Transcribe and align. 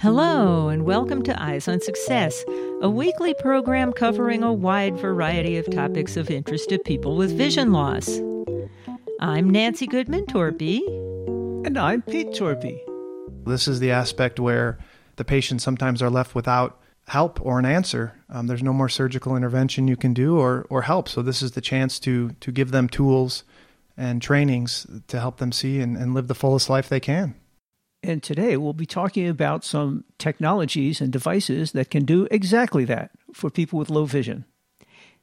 Hello, 0.00 0.68
and 0.68 0.84
welcome 0.84 1.22
to 1.22 1.42
Eyes 1.42 1.68
on 1.68 1.80
Success, 1.80 2.44
a 2.80 2.90
weekly 2.90 3.34
program 3.34 3.92
covering 3.92 4.42
a 4.42 4.52
wide 4.52 4.96
variety 4.96 5.56
of 5.56 5.70
topics 5.70 6.16
of 6.16 6.30
interest 6.30 6.68
to 6.68 6.78
people 6.78 7.16
with 7.16 7.36
vision 7.36 7.72
loss. 7.72 8.20
I'm 9.20 9.50
Nancy 9.50 9.86
Goodman 9.86 10.26
Torpy. 10.26 10.80
And 11.66 11.78
I'm 11.78 12.02
Pete 12.02 12.28
Torpy. 12.28 12.78
This 13.46 13.66
is 13.66 13.80
the 13.80 13.90
aspect 13.90 14.38
where 14.38 14.78
the 15.16 15.24
patients 15.24 15.64
sometimes 15.64 16.02
are 16.02 16.10
left 16.10 16.34
without 16.34 16.80
help 17.08 17.40
or 17.44 17.58
an 17.58 17.64
answer. 17.64 18.14
Um, 18.28 18.46
there's 18.46 18.62
no 18.62 18.72
more 18.72 18.88
surgical 18.88 19.36
intervention 19.36 19.88
you 19.88 19.96
can 19.96 20.12
do 20.12 20.38
or, 20.38 20.66
or 20.70 20.82
help. 20.82 21.08
So 21.08 21.22
this 21.22 21.42
is 21.42 21.52
the 21.52 21.60
chance 21.60 21.98
to 22.00 22.30
to 22.40 22.52
give 22.52 22.70
them 22.70 22.88
tools 22.88 23.44
and 23.96 24.20
trainings 24.20 24.86
to 25.08 25.20
help 25.20 25.38
them 25.38 25.52
see 25.52 25.80
and, 25.80 25.96
and 25.96 26.14
live 26.14 26.28
the 26.28 26.34
fullest 26.34 26.68
life 26.68 26.88
they 26.88 27.00
can. 27.00 27.34
And 28.02 28.22
today 28.22 28.56
we'll 28.56 28.72
be 28.72 28.86
talking 28.86 29.28
about 29.28 29.64
some 29.64 30.04
technologies 30.18 31.00
and 31.00 31.12
devices 31.12 31.72
that 31.72 31.90
can 31.90 32.04
do 32.04 32.28
exactly 32.30 32.84
that 32.84 33.10
for 33.32 33.50
people 33.50 33.78
with 33.78 33.90
low 33.90 34.04
vision. 34.04 34.44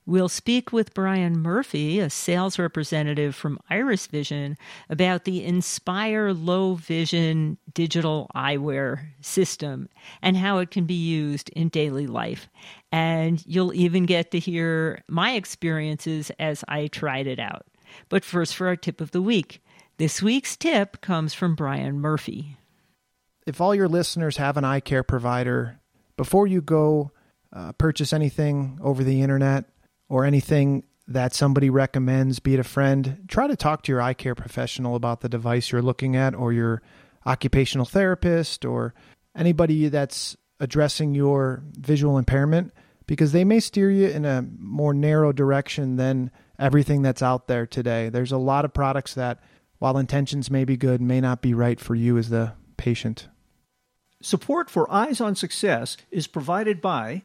We'll 0.05 0.27
speak 0.27 0.73
with 0.73 0.93
Brian 0.93 1.39
Murphy, 1.39 1.99
a 1.99 2.09
sales 2.09 2.59
representative 2.59 3.35
from 3.35 3.57
Iris 3.69 4.05
Vision, 4.07 4.57
about 4.89 5.23
the 5.23 5.45
Inspire 5.45 6.33
Low 6.33 6.75
Vision 6.75 7.57
digital 7.73 8.29
eyewear 8.35 8.99
system 9.21 9.87
and 10.21 10.35
how 10.35 10.57
it 10.57 10.71
can 10.71 10.83
be 10.83 10.93
used 10.93 11.49
in 11.51 11.69
daily 11.69 12.05
life. 12.05 12.49
And 12.91 13.41
you'll 13.47 13.73
even 13.73 14.05
get 14.05 14.31
to 14.31 14.39
hear 14.39 15.01
my 15.07 15.33
experiences 15.33 16.31
as 16.37 16.65
I 16.67 16.87
tried 16.87 17.27
it 17.27 17.39
out. 17.39 17.65
But 18.09 18.23
first, 18.23 18.55
for 18.55 18.67
our 18.67 18.75
tip 18.75 19.01
of 19.01 19.11
the 19.11 19.21
week. 19.21 19.61
This 19.97 20.21
week's 20.21 20.55
tip 20.55 21.01
comes 21.01 21.33
from 21.33 21.55
Brian 21.55 21.99
Murphy. 21.99 22.57
If 23.45 23.61
all 23.61 23.75
your 23.75 23.87
listeners 23.87 24.37
have 24.37 24.57
an 24.57 24.65
eye 24.65 24.79
care 24.79 25.03
provider, 25.03 25.79
before 26.17 26.47
you 26.47 26.61
go 26.61 27.11
uh, 27.51 27.73
purchase 27.73 28.13
anything 28.13 28.79
over 28.81 29.03
the 29.03 29.21
internet, 29.21 29.65
or 30.13 30.25
anything 30.25 30.83
that 31.07 31.33
somebody 31.33 31.71
recommends, 31.71 32.37
be 32.39 32.53
it 32.53 32.59
a 32.59 32.63
friend, 32.63 33.25
try 33.27 33.47
to 33.47 33.55
talk 33.55 33.81
to 33.81 33.91
your 33.91 33.99
eye 33.99 34.13
care 34.13 34.35
professional 34.35 34.95
about 34.95 35.21
the 35.21 35.27
device 35.27 35.71
you're 35.71 35.81
looking 35.81 36.15
at 36.15 36.35
or 36.35 36.53
your 36.53 36.83
occupational 37.25 37.85
therapist 37.85 38.63
or 38.63 38.93
anybody 39.35 39.89
that's 39.89 40.37
addressing 40.59 41.15
your 41.15 41.63
visual 41.79 42.19
impairment 42.19 42.71
because 43.07 43.31
they 43.31 43.43
may 43.43 43.59
steer 43.59 43.89
you 43.89 44.07
in 44.07 44.23
a 44.23 44.45
more 44.59 44.93
narrow 44.93 45.31
direction 45.31 45.95
than 45.95 46.29
everything 46.59 47.01
that's 47.01 47.21
out 47.21 47.47
there 47.47 47.65
today. 47.65 48.09
There's 48.09 48.31
a 48.31 48.37
lot 48.37 48.65
of 48.65 48.73
products 48.73 49.13
that, 49.13 49.39
while 49.79 49.97
intentions 49.97 50.51
may 50.51 50.65
be 50.65 50.77
good, 50.77 51.01
may 51.01 51.19
not 51.19 51.41
be 51.41 51.53
right 51.53 51.79
for 51.79 51.95
you 51.95 52.17
as 52.17 52.29
the 52.29 52.53
patient. 52.77 53.27
Support 54.21 54.69
for 54.69 54.89
Eyes 54.91 55.19
on 55.19 55.35
Success 55.35 55.97
is 56.09 56.27
provided 56.27 56.81
by 56.81 57.23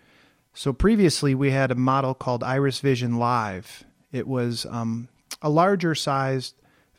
So 0.53 0.71
previously 0.71 1.35
we 1.35 1.51
had 1.51 1.71
a 1.71 1.75
model 1.75 2.13
called 2.13 2.43
Iris 2.43 2.79
Vision 2.79 3.17
Live. 3.17 3.83
It 4.11 4.27
was 4.27 4.65
um, 4.67 5.09
a 5.43 5.49
larger 5.49 5.93
sized 5.93 6.55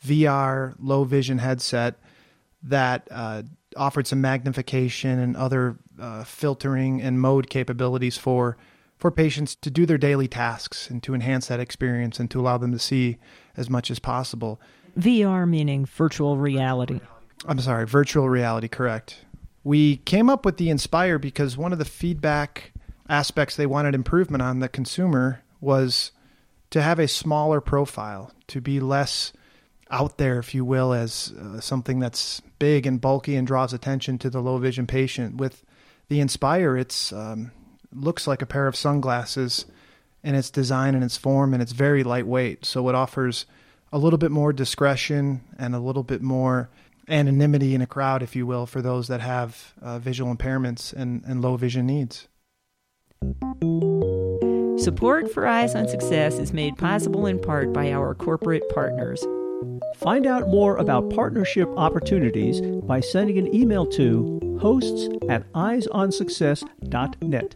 VR 0.07 0.77
low 0.79 1.03
vision 1.05 1.39
headset 1.39 1.97
that 2.63 3.09
uh, 3.11 3.43
offered 3.77 4.07
some 4.07 4.21
magnification 4.21 5.19
and 5.19 5.37
other 5.37 5.77
uh, 5.99 6.25
filtering 6.25 7.03
and 7.03 7.21
mode 7.21 7.51
capabilities 7.51 8.17
for 8.17 8.57
for 8.97 9.11
patients 9.11 9.55
to 9.57 9.71
do 9.71 9.85
their 9.87 9.99
daily 9.99 10.29
tasks 10.29 10.89
and 10.89 11.03
to 11.03 11.15
enhance 11.15 11.49
that 11.49 11.61
experience 11.61 12.21
and 12.21 12.31
to 12.31 12.41
allow 12.41 12.57
them 12.57 12.73
to 12.73 12.79
see 12.79 13.19
as 13.57 13.69
much 13.69 13.91
as 13.91 13.99
possible. 13.99 14.61
VR 14.99 15.49
meaning 15.49 15.85
virtual 15.85 16.37
reality. 16.37 17.01
I'm 17.47 17.59
sorry, 17.59 17.87
virtual 17.87 18.29
reality, 18.29 18.69
correct. 18.69 19.25
We 19.65 19.99
came 19.99 20.31
up 20.31 20.45
with 20.45 20.59
the 20.59 20.71
Inspire 20.71 21.19
because 21.19 21.57
one 21.57 21.73
of 21.73 21.79
the 21.79 21.85
feedback 21.85 22.73
aspects 23.09 23.57
they 23.57 23.67
wanted 23.67 23.95
improvement 23.95 24.43
on 24.43 24.61
the 24.61 24.69
consumer 24.69 25.43
was 25.61 26.13
to 26.75 26.83
have 26.83 26.99
a 26.99 27.07
smaller 27.07 27.61
profile, 27.61 28.33
to 28.49 28.61
be 28.61 28.81
less 28.81 29.33
out 29.93 30.19
there, 30.19 30.41
if 30.41 30.57
you 30.57 30.65
will, 30.65 30.93
as 30.93 31.33
uh, 31.41 31.61
something 31.61 32.01
that's 32.01 32.43
big 32.59 32.85
and 32.85 33.01
bulky 33.01 33.37
and 33.37 33.47
draws 33.47 33.73
attention 33.73 34.19
to 34.19 34.29
the 34.29 34.41
low 34.41 34.59
vision 34.59 34.85
patient. 34.85 35.37
With 35.37 35.63
the 36.09 36.19
Inspire, 36.19 36.77
it's 36.77 37.13
um, 37.13 37.53
looks 37.93 38.27
like 38.27 38.43
a 38.43 38.47
pair 38.47 38.67
of 38.67 38.75
sunglasses 38.75 39.67
in 40.25 40.35
its 40.35 40.51
design 40.51 40.97
and 40.97 41.05
its 41.05 41.17
form, 41.17 41.55
and 41.55 41.63
it's 41.63 41.71
very 41.71 42.03
lightweight. 42.03 42.65
So 42.65 42.89
it 42.89 42.97
offers 42.97 43.47
a 43.93 43.99
little 43.99 44.19
bit 44.19 44.33
more 44.33 44.53
discretion 44.53 45.43
and 45.57 45.77
a 45.77 45.79
little 45.79 46.03
bit 46.03 46.23
more 46.23 46.71
anonymity 47.09 47.77
in 47.77 47.83
a 47.83 47.87
crowd, 47.87 48.21
if 48.21 48.35
you 48.35 48.47
will, 48.47 48.67
for 48.67 48.83
those 48.83 49.07
that 49.07 49.21
have 49.21 49.75
uh, 49.81 50.01
visual 50.01 50.35
impairments 50.35 50.93
and, 50.93 51.23
and 51.25 51.41
low 51.41 51.57
vision 51.57 51.87
needs. 51.87 52.27
Support 54.77 55.33
for 55.33 55.47
Eyes 55.47 55.77
on 55.77 55.87
Success 55.87 56.39
is 56.39 56.53
made 56.53 56.77
possible 56.77 57.27
in 57.27 57.41
part 57.41 57.73
by 57.73 57.93
our 57.93 58.13
corporate 58.15 58.69
partners. 58.71 59.25
Find 59.97 60.27
out 60.27 60.49
more 60.49 60.77
about 60.79 61.11
partnership 61.11 61.69
opportunities 61.77 62.61
by 62.83 62.99
sending 63.01 63.39
an 63.39 63.55
email 63.55 63.87
to 63.87 64.59
hosts 64.61 65.09
at 65.29 65.51
eyesonsuccess.net. 65.53 67.55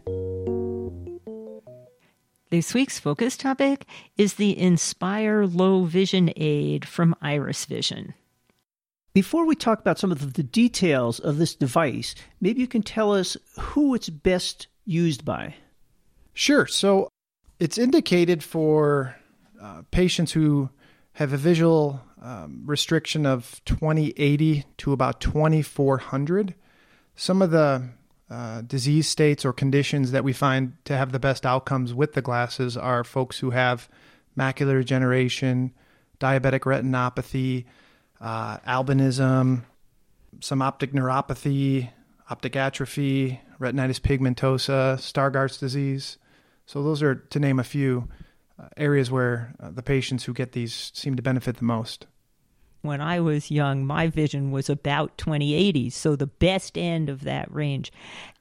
This 2.49 2.73
week's 2.73 2.99
focus 2.99 3.35
topic 3.35 3.85
is 4.17 4.35
the 4.35 4.57
Inspire 4.57 5.45
Low 5.45 5.83
Vision 5.83 6.31
Aid 6.37 6.87
from 6.87 7.13
Iris 7.21 7.65
Vision. 7.65 8.13
Before 9.13 9.45
we 9.45 9.55
talk 9.55 9.81
about 9.81 9.99
some 9.99 10.13
of 10.13 10.33
the 10.33 10.43
details 10.43 11.19
of 11.19 11.37
this 11.37 11.53
device, 11.53 12.15
maybe 12.39 12.61
you 12.61 12.67
can 12.67 12.81
tell 12.81 13.13
us 13.13 13.35
who 13.59 13.93
it's 13.93 14.09
best 14.09 14.67
used 14.85 15.25
by. 15.25 15.55
Sure. 16.39 16.65
So 16.67 17.08
it's 17.59 17.77
indicated 17.77 18.43
for 18.43 19.15
uh, 19.61 19.83
patients 19.91 20.31
who 20.31 20.69
have 21.13 21.33
a 21.33 21.37
visual 21.37 22.01
um, 22.21 22.63
restriction 22.65 23.25
of 23.25 23.61
2080 23.65 24.65
to 24.77 24.93
about 24.93 25.19
2400. 25.19 26.55
Some 27.15 27.41
of 27.41 27.51
the 27.51 27.89
uh, 28.29 28.61
disease 28.61 29.07
states 29.07 29.43
or 29.43 29.51
conditions 29.51 30.11
that 30.11 30.23
we 30.23 30.33
find 30.33 30.73
to 30.85 30.95
have 30.95 31.11
the 31.11 31.19
best 31.19 31.45
outcomes 31.45 31.93
with 31.93 32.13
the 32.13 32.21
glasses 32.21 32.77
are 32.77 33.03
folks 33.03 33.39
who 33.39 33.49
have 33.49 33.89
macular 34.37 34.77
degeneration, 34.79 35.73
diabetic 36.19 36.61
retinopathy, 36.61 37.65
uh, 38.21 38.57
albinism, 38.59 39.63
some 40.39 40.61
optic 40.61 40.93
neuropathy, 40.93 41.89
optic 42.29 42.55
atrophy, 42.55 43.41
retinitis 43.59 43.99
pigmentosa, 43.99 44.97
Stargardt's 44.97 45.57
disease. 45.57 46.17
So 46.69 46.83
those 46.83 47.01
are 47.01 47.15
to 47.15 47.39
name 47.39 47.57
a 47.57 47.63
few 47.63 48.07
uh, 48.59 48.67
areas 48.77 49.09
where 49.09 49.55
uh, 49.59 49.71
the 49.71 49.81
patients 49.81 50.25
who 50.25 50.33
get 50.33 50.51
these 50.51 50.91
seem 50.93 51.15
to 51.15 51.23
benefit 51.23 51.57
the 51.57 51.63
most. 51.63 52.05
When 52.83 53.01
I 53.01 53.21
was 53.21 53.49
young, 53.49 53.87
my 53.87 54.05
vision 54.05 54.51
was 54.51 54.69
about 54.69 55.17
2080, 55.17 55.89
so 55.89 56.15
the 56.15 56.27
best 56.27 56.77
end 56.77 57.09
of 57.09 57.23
that 57.23 57.51
range. 57.51 57.91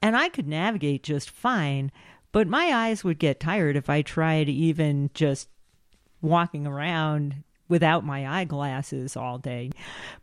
And 0.03 0.15
I 0.15 0.29
could 0.29 0.47
navigate 0.47 1.03
just 1.05 1.31
fine, 1.31 1.91
but 2.31 2.47
my 2.47 2.67
eyes 2.67 3.03
would 3.03 3.19
get 3.19 3.41
tired 3.41 3.77
if 3.77 3.89
I 3.89 4.03
tried 4.03 4.51
even 4.51 5.09
just 5.15 5.49
walking 6.21 6.67
around 6.67 7.45
without 7.71 8.05
my 8.05 8.29
eyeglasses 8.41 9.17
all 9.17 9.39
day. 9.39 9.71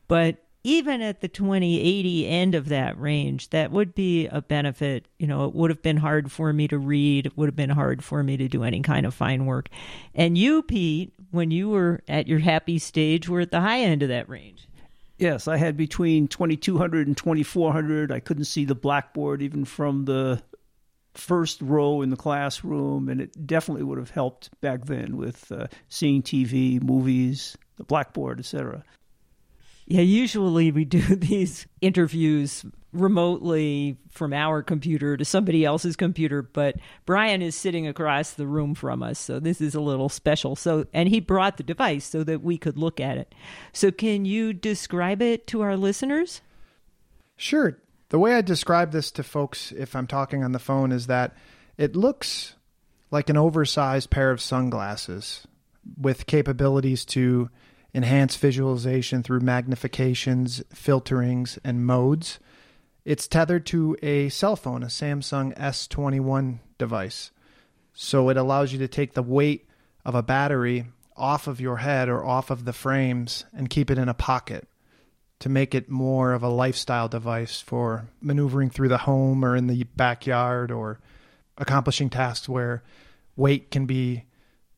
But 0.08 0.45
even 0.66 1.04
at 1.04 1.22
the 1.22 1.28
2080 1.28 2.28
end 2.28 2.56
of 2.56 2.70
that 2.70 3.00
range, 3.00 3.52
that 3.52 3.72
would 3.72 3.94
be 3.94 4.26
a 4.26 4.42
benefit. 4.42 5.08
You 5.20 5.28
know, 5.28 5.46
it 5.46 5.54
would 5.54 5.70
have 5.70 5.84
been 5.84 5.98
hard 5.98 6.32
for 6.32 6.52
me 6.52 6.68
to 6.70 6.80
read, 6.80 7.28
it 7.28 7.38
would 7.38 7.48
have 7.48 7.56
been 7.56 7.70
hard 7.70 8.04
for 8.04 8.24
me 8.24 8.36
to 8.38 8.48
do 8.48 8.64
any 8.64 8.82
kind 8.82 9.06
of 9.06 9.14
fine 9.14 9.46
work. 9.46 9.70
And 10.16 10.38
you, 10.38 10.64
Pete, 10.64 11.14
when 11.30 11.52
you 11.52 11.70
were 11.70 12.02
at 12.08 12.28
your 12.28 12.40
happy 12.40 12.80
stage, 12.80 13.30
were 13.30 13.42
at 13.42 13.52
the 13.52 13.62
high 13.62 13.82
end 13.82 14.02
of 14.02 14.10
that 14.10 14.28
range. 14.28 14.68
Yes, 15.20 15.48
I 15.48 15.58
had 15.58 15.78
between 15.78 16.28
2200 16.28 17.06
and 17.06 17.16
2400. 17.16 18.12
I 18.12 18.20
couldn't 18.20 18.46
see 18.46 18.66
the 18.66 18.76
blackboard 18.76 19.44
even 19.44 19.66
from 19.66 20.06
the 20.06 20.42
first 21.14 21.62
row 21.62 22.02
in 22.02 22.10
the 22.10 22.18
classroom, 22.18 23.08
and 23.08 23.22
it 23.22 23.46
definitely 23.46 23.84
would 23.84 24.00
have 24.00 24.10
helped 24.10 24.50
back 24.62 24.86
then 24.86 25.16
with 25.16 25.52
uh, 25.52 25.68
seeing 25.90 26.24
TV, 26.24 26.82
movies, 26.82 27.56
the 27.78 27.84
blackboard, 27.84 28.40
etc. 28.40 28.84
Yeah, 29.88 30.02
usually 30.02 30.72
we 30.72 30.86
do 30.86 31.00
these 31.16 31.68
interviews 31.82 32.66
remotely 32.92 33.98
from 34.10 34.34
our 34.34 34.64
computer 34.64 35.18
to 35.18 35.26
somebody 35.26 35.66
else's 35.66 35.96
computer, 35.96 36.42
but 36.42 36.76
Brian 37.06 37.42
is 37.42 37.56
sitting 37.56 37.88
across 37.88 38.32
the 38.32 38.48
room 38.48 38.74
from 38.74 39.04
us, 39.04 39.20
so 39.20 39.40
this 39.40 39.60
is 39.62 39.76
a 39.76 39.82
little 39.82 40.10
special. 40.10 40.56
So, 40.56 40.86
and 40.94 41.10
he 41.10 41.20
brought 41.20 41.58
the 41.58 41.64
device 41.64 42.06
so 42.06 42.24
that 42.24 42.42
we 42.42 42.58
could 42.58 42.78
look 42.78 43.00
at 43.00 43.18
it. 43.18 43.36
So, 43.74 43.92
can 43.92 44.26
you 44.26 44.54
describe 44.54 45.22
it 45.22 45.46
to 45.48 45.62
our 45.62 45.76
listeners? 45.76 46.42
Sure. 47.36 47.78
The 48.10 48.20
way 48.20 48.36
I 48.36 48.42
describe 48.42 48.92
this 48.92 49.12
to 49.12 49.24
folks 49.24 49.72
if 49.72 49.96
I'm 49.96 50.08
talking 50.08 50.44
on 50.44 50.54
the 50.54 50.60
phone 50.60 50.92
is 50.92 51.08
that 51.08 51.36
it 51.78 51.96
looks 51.96 52.56
like 53.12 53.30
an 53.30 53.38
oversized 53.38 54.10
pair 54.10 54.32
of 54.32 54.42
sunglasses 54.42 55.46
with 56.00 56.26
capabilities 56.26 57.04
to 57.06 57.50
enhance 57.96 58.36
visualization 58.36 59.24
through 59.24 59.40
magnifications, 59.40 60.62
filterings, 60.66 61.58
and 61.64 61.86
modes. 61.86 62.40
It's 63.06 63.26
tethered 63.26 63.66
to 63.68 63.96
a 64.04 64.28
cell 64.28 64.58
phone, 64.58 64.84
a 64.84 64.88
Samsung 64.88 65.58
S21 65.58 66.60
device. 66.78 67.32
So 67.94 68.28
it 68.28 68.36
allows 68.36 68.74
you 68.74 68.80
to 68.80 68.90
take 68.90 69.14
the 69.14 69.24
weight 69.24 69.70
of 70.04 70.14
a 70.14 70.22
battery 70.22 70.88
off 71.16 71.48
of 71.48 71.62
your 71.62 71.78
head 71.78 72.10
or 72.10 72.26
off 72.26 72.52
of 72.52 72.66
the 72.66 72.74
frames 72.74 73.46
and 73.54 73.70
keep 73.70 73.90
it 73.90 73.98
in 73.98 74.10
a 74.10 74.14
pocket 74.14 74.68
to 75.40 75.48
make 75.48 75.74
it 75.74 75.90
more 75.90 76.34
of 76.34 76.44
a 76.44 76.50
lifestyle 76.50 77.08
device 77.08 77.62
for 77.62 78.10
maneuvering 78.20 78.70
through 78.70 78.90
the 78.90 79.00
home 79.00 79.46
or 79.46 79.56
in 79.56 79.68
the 79.68 79.86
backyard 79.96 80.70
or 80.70 81.00
accomplishing 81.58 82.10
tasks 82.10 82.50
where 82.50 82.84
weight 83.38 83.72
can 83.72 83.86
be 83.86 84.26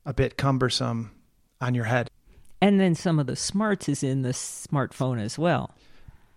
a 0.05 0.13
bit 0.13 0.37
cumbersome 0.37 1.11
on 1.59 1.73
your 1.73 1.85
head. 1.85 2.11
And 2.61 2.79
then 2.79 2.95
some 2.95 3.19
of 3.19 3.27
the 3.27 3.35
smarts 3.35 3.87
is 3.87 4.03
in 4.03 4.23
the 4.23 4.29
smartphone 4.29 5.19
as 5.19 5.37
well. 5.37 5.71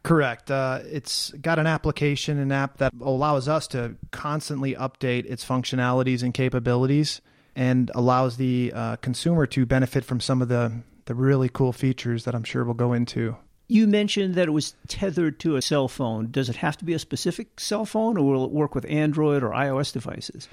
Correct. 0.02 0.50
Uh, 0.50 0.80
it's 0.84 1.30
got 1.32 1.58
an 1.58 1.66
application, 1.66 2.38
an 2.38 2.52
app 2.52 2.78
that 2.78 2.92
allows 3.00 3.48
us 3.48 3.66
to 3.68 3.96
constantly 4.10 4.74
update 4.74 5.26
its 5.26 5.44
functionalities 5.44 6.22
and 6.22 6.32
capabilities 6.32 7.20
and 7.54 7.90
allows 7.94 8.36
the 8.36 8.72
uh, 8.74 8.96
consumer 8.96 9.46
to 9.46 9.66
benefit 9.66 10.04
from 10.04 10.20
some 10.20 10.40
of 10.40 10.48
the, 10.48 10.72
the 11.04 11.14
really 11.14 11.50
cool 11.50 11.72
features 11.72 12.24
that 12.24 12.34
I'm 12.34 12.44
sure 12.44 12.64
we'll 12.64 12.74
go 12.74 12.92
into. 12.92 13.36
You 13.68 13.86
mentioned 13.86 14.34
that 14.34 14.48
it 14.48 14.52
was 14.52 14.74
tethered 14.88 15.38
to 15.40 15.56
a 15.56 15.62
cell 15.62 15.86
phone. 15.86 16.30
Does 16.30 16.48
it 16.48 16.56
have 16.56 16.76
to 16.78 16.84
be 16.84 16.94
a 16.94 16.98
specific 16.98 17.60
cell 17.60 17.84
phone 17.84 18.16
or 18.16 18.26
will 18.26 18.44
it 18.44 18.50
work 18.50 18.74
with 18.74 18.84
Android 18.86 19.42
or 19.42 19.50
iOS 19.50 19.92
devices? 19.92 20.48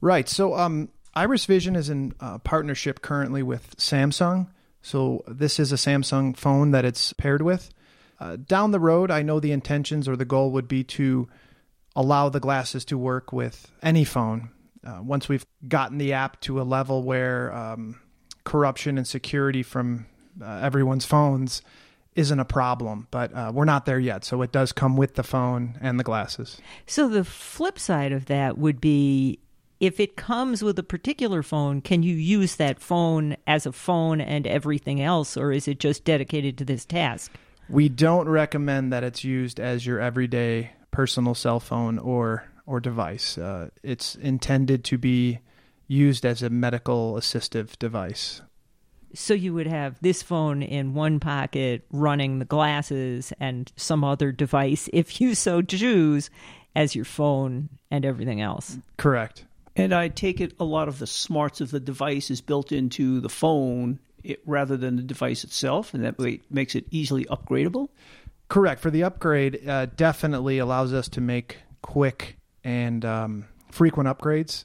Right. 0.00 0.28
So, 0.28 0.56
um, 0.56 0.88
Iris 1.14 1.46
Vision 1.46 1.76
is 1.76 1.88
in 1.88 2.14
uh, 2.20 2.38
partnership 2.38 3.00
currently 3.00 3.42
with 3.42 3.76
Samsung. 3.76 4.48
So 4.86 5.24
this 5.26 5.58
is 5.58 5.72
a 5.72 5.74
Samsung 5.74 6.36
phone 6.36 6.70
that 6.70 6.84
it's 6.84 7.12
paired 7.12 7.42
with. 7.42 7.70
Uh, 8.20 8.36
down 8.36 8.70
the 8.70 8.78
road, 8.78 9.10
I 9.10 9.22
know 9.22 9.40
the 9.40 9.50
intentions 9.50 10.06
or 10.06 10.14
the 10.14 10.24
goal 10.24 10.52
would 10.52 10.68
be 10.68 10.84
to 10.84 11.28
allow 11.96 12.28
the 12.28 12.38
glasses 12.38 12.84
to 12.84 12.96
work 12.96 13.32
with 13.32 13.72
any 13.82 14.04
phone. 14.04 14.50
Uh, 14.86 15.00
once 15.02 15.28
we've 15.28 15.44
gotten 15.66 15.98
the 15.98 16.12
app 16.12 16.40
to 16.42 16.60
a 16.60 16.62
level 16.62 17.02
where 17.02 17.52
um, 17.52 18.00
corruption 18.44 18.96
and 18.96 19.08
security 19.08 19.64
from 19.64 20.06
uh, 20.40 20.60
everyone's 20.62 21.04
phones 21.04 21.62
isn't 22.14 22.38
a 22.38 22.44
problem, 22.44 23.08
but 23.10 23.34
uh, 23.34 23.50
we're 23.52 23.64
not 23.64 23.86
there 23.86 23.98
yet. 23.98 24.24
So 24.24 24.40
it 24.42 24.52
does 24.52 24.70
come 24.70 24.96
with 24.96 25.16
the 25.16 25.24
phone 25.24 25.78
and 25.80 25.98
the 25.98 26.04
glasses. 26.04 26.60
So 26.86 27.08
the 27.08 27.24
flip 27.24 27.80
side 27.80 28.12
of 28.12 28.26
that 28.26 28.56
would 28.56 28.80
be 28.80 29.40
if 29.80 30.00
it 30.00 30.16
comes 30.16 30.62
with 30.62 30.78
a 30.78 30.82
particular 30.82 31.42
phone, 31.42 31.80
can 31.80 32.02
you 32.02 32.14
use 32.14 32.56
that 32.56 32.80
phone 32.80 33.36
as 33.46 33.66
a 33.66 33.72
phone 33.72 34.20
and 34.20 34.46
everything 34.46 35.00
else, 35.00 35.36
or 35.36 35.52
is 35.52 35.68
it 35.68 35.78
just 35.78 36.04
dedicated 36.04 36.56
to 36.58 36.64
this 36.64 36.84
task? 36.84 37.32
We 37.68 37.88
don't 37.88 38.28
recommend 38.28 38.92
that 38.92 39.04
it's 39.04 39.24
used 39.24 39.60
as 39.60 39.84
your 39.84 40.00
everyday 40.00 40.70
personal 40.90 41.34
cell 41.34 41.60
phone 41.60 41.98
or 41.98 42.44
or 42.64 42.80
device. 42.80 43.38
Uh, 43.38 43.68
it's 43.82 44.16
intended 44.16 44.82
to 44.84 44.98
be 44.98 45.40
used 45.86 46.26
as 46.26 46.42
a 46.42 46.50
medical 46.50 47.14
assistive 47.14 47.78
device. 47.78 48.42
So 49.14 49.34
you 49.34 49.54
would 49.54 49.68
have 49.68 49.96
this 50.00 50.22
phone 50.22 50.62
in 50.62 50.94
one 50.94 51.20
pocket 51.20 51.86
running 51.90 52.38
the 52.38 52.44
glasses 52.44 53.32
and 53.38 53.72
some 53.76 54.02
other 54.02 54.32
device, 54.32 54.88
if 54.92 55.20
you 55.20 55.34
so 55.34 55.62
choose, 55.62 56.28
as 56.74 56.94
your 56.94 57.04
phone 57.04 57.68
and 57.90 58.04
everything 58.04 58.40
else. 58.40 58.78
Correct. 58.96 59.44
And 59.76 59.94
I 59.94 60.08
take 60.08 60.40
it 60.40 60.54
a 60.58 60.64
lot 60.64 60.88
of 60.88 60.98
the 60.98 61.06
smarts 61.06 61.60
of 61.60 61.70
the 61.70 61.80
device 61.80 62.30
is 62.30 62.40
built 62.40 62.72
into 62.72 63.20
the 63.20 63.28
phone 63.28 63.98
it, 64.24 64.40
rather 64.46 64.76
than 64.76 64.96
the 64.96 65.02
device 65.02 65.44
itself, 65.44 65.94
and 65.94 66.02
that 66.04 66.18
way 66.18 66.40
makes 66.50 66.74
it 66.74 66.86
easily 66.90 67.26
upgradable. 67.26 67.88
Correct. 68.48 68.80
For 68.80 68.90
the 68.90 69.04
upgrade, 69.04 69.68
uh, 69.68 69.86
definitely 69.86 70.58
allows 70.58 70.92
us 70.92 71.08
to 71.10 71.20
make 71.20 71.58
quick 71.82 72.36
and 72.64 73.04
um, 73.04 73.44
frequent 73.70 74.08
upgrades. 74.08 74.64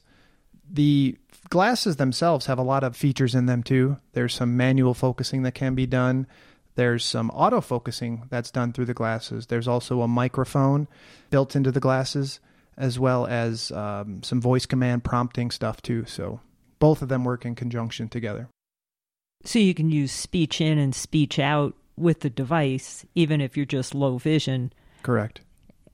The 0.70 1.18
glasses 1.50 1.96
themselves 1.96 2.46
have 2.46 2.58
a 2.58 2.62
lot 2.62 2.82
of 2.82 2.96
features 2.96 3.34
in 3.34 3.46
them 3.46 3.62
too. 3.62 3.98
There's 4.12 4.34
some 4.34 4.56
manual 4.56 4.94
focusing 4.94 5.42
that 5.42 5.54
can 5.54 5.74
be 5.74 5.86
done. 5.86 6.26
There's 6.74 7.04
some 7.04 7.30
autofocusing 7.30 8.30
that's 8.30 8.50
done 8.50 8.72
through 8.72 8.86
the 8.86 8.94
glasses. 8.94 9.46
There's 9.46 9.68
also 9.68 10.00
a 10.00 10.08
microphone 10.08 10.88
built 11.28 11.54
into 11.54 11.70
the 11.70 11.80
glasses 11.80 12.40
as 12.76 12.98
well 12.98 13.26
as 13.26 13.70
um, 13.72 14.22
some 14.22 14.40
voice 14.40 14.66
command 14.66 15.04
prompting 15.04 15.50
stuff 15.50 15.82
too. 15.82 16.04
So 16.06 16.40
both 16.78 17.02
of 17.02 17.08
them 17.08 17.24
work 17.24 17.44
in 17.44 17.54
conjunction 17.54 18.08
together. 18.08 18.48
So 19.44 19.58
you 19.58 19.74
can 19.74 19.90
use 19.90 20.12
speech 20.12 20.60
in 20.60 20.78
and 20.78 20.94
speech 20.94 21.38
out 21.38 21.74
with 21.96 22.20
the 22.20 22.30
device, 22.30 23.04
even 23.14 23.40
if 23.40 23.56
you're 23.56 23.66
just 23.66 23.94
low 23.94 24.18
vision. 24.18 24.72
Correct. 25.02 25.40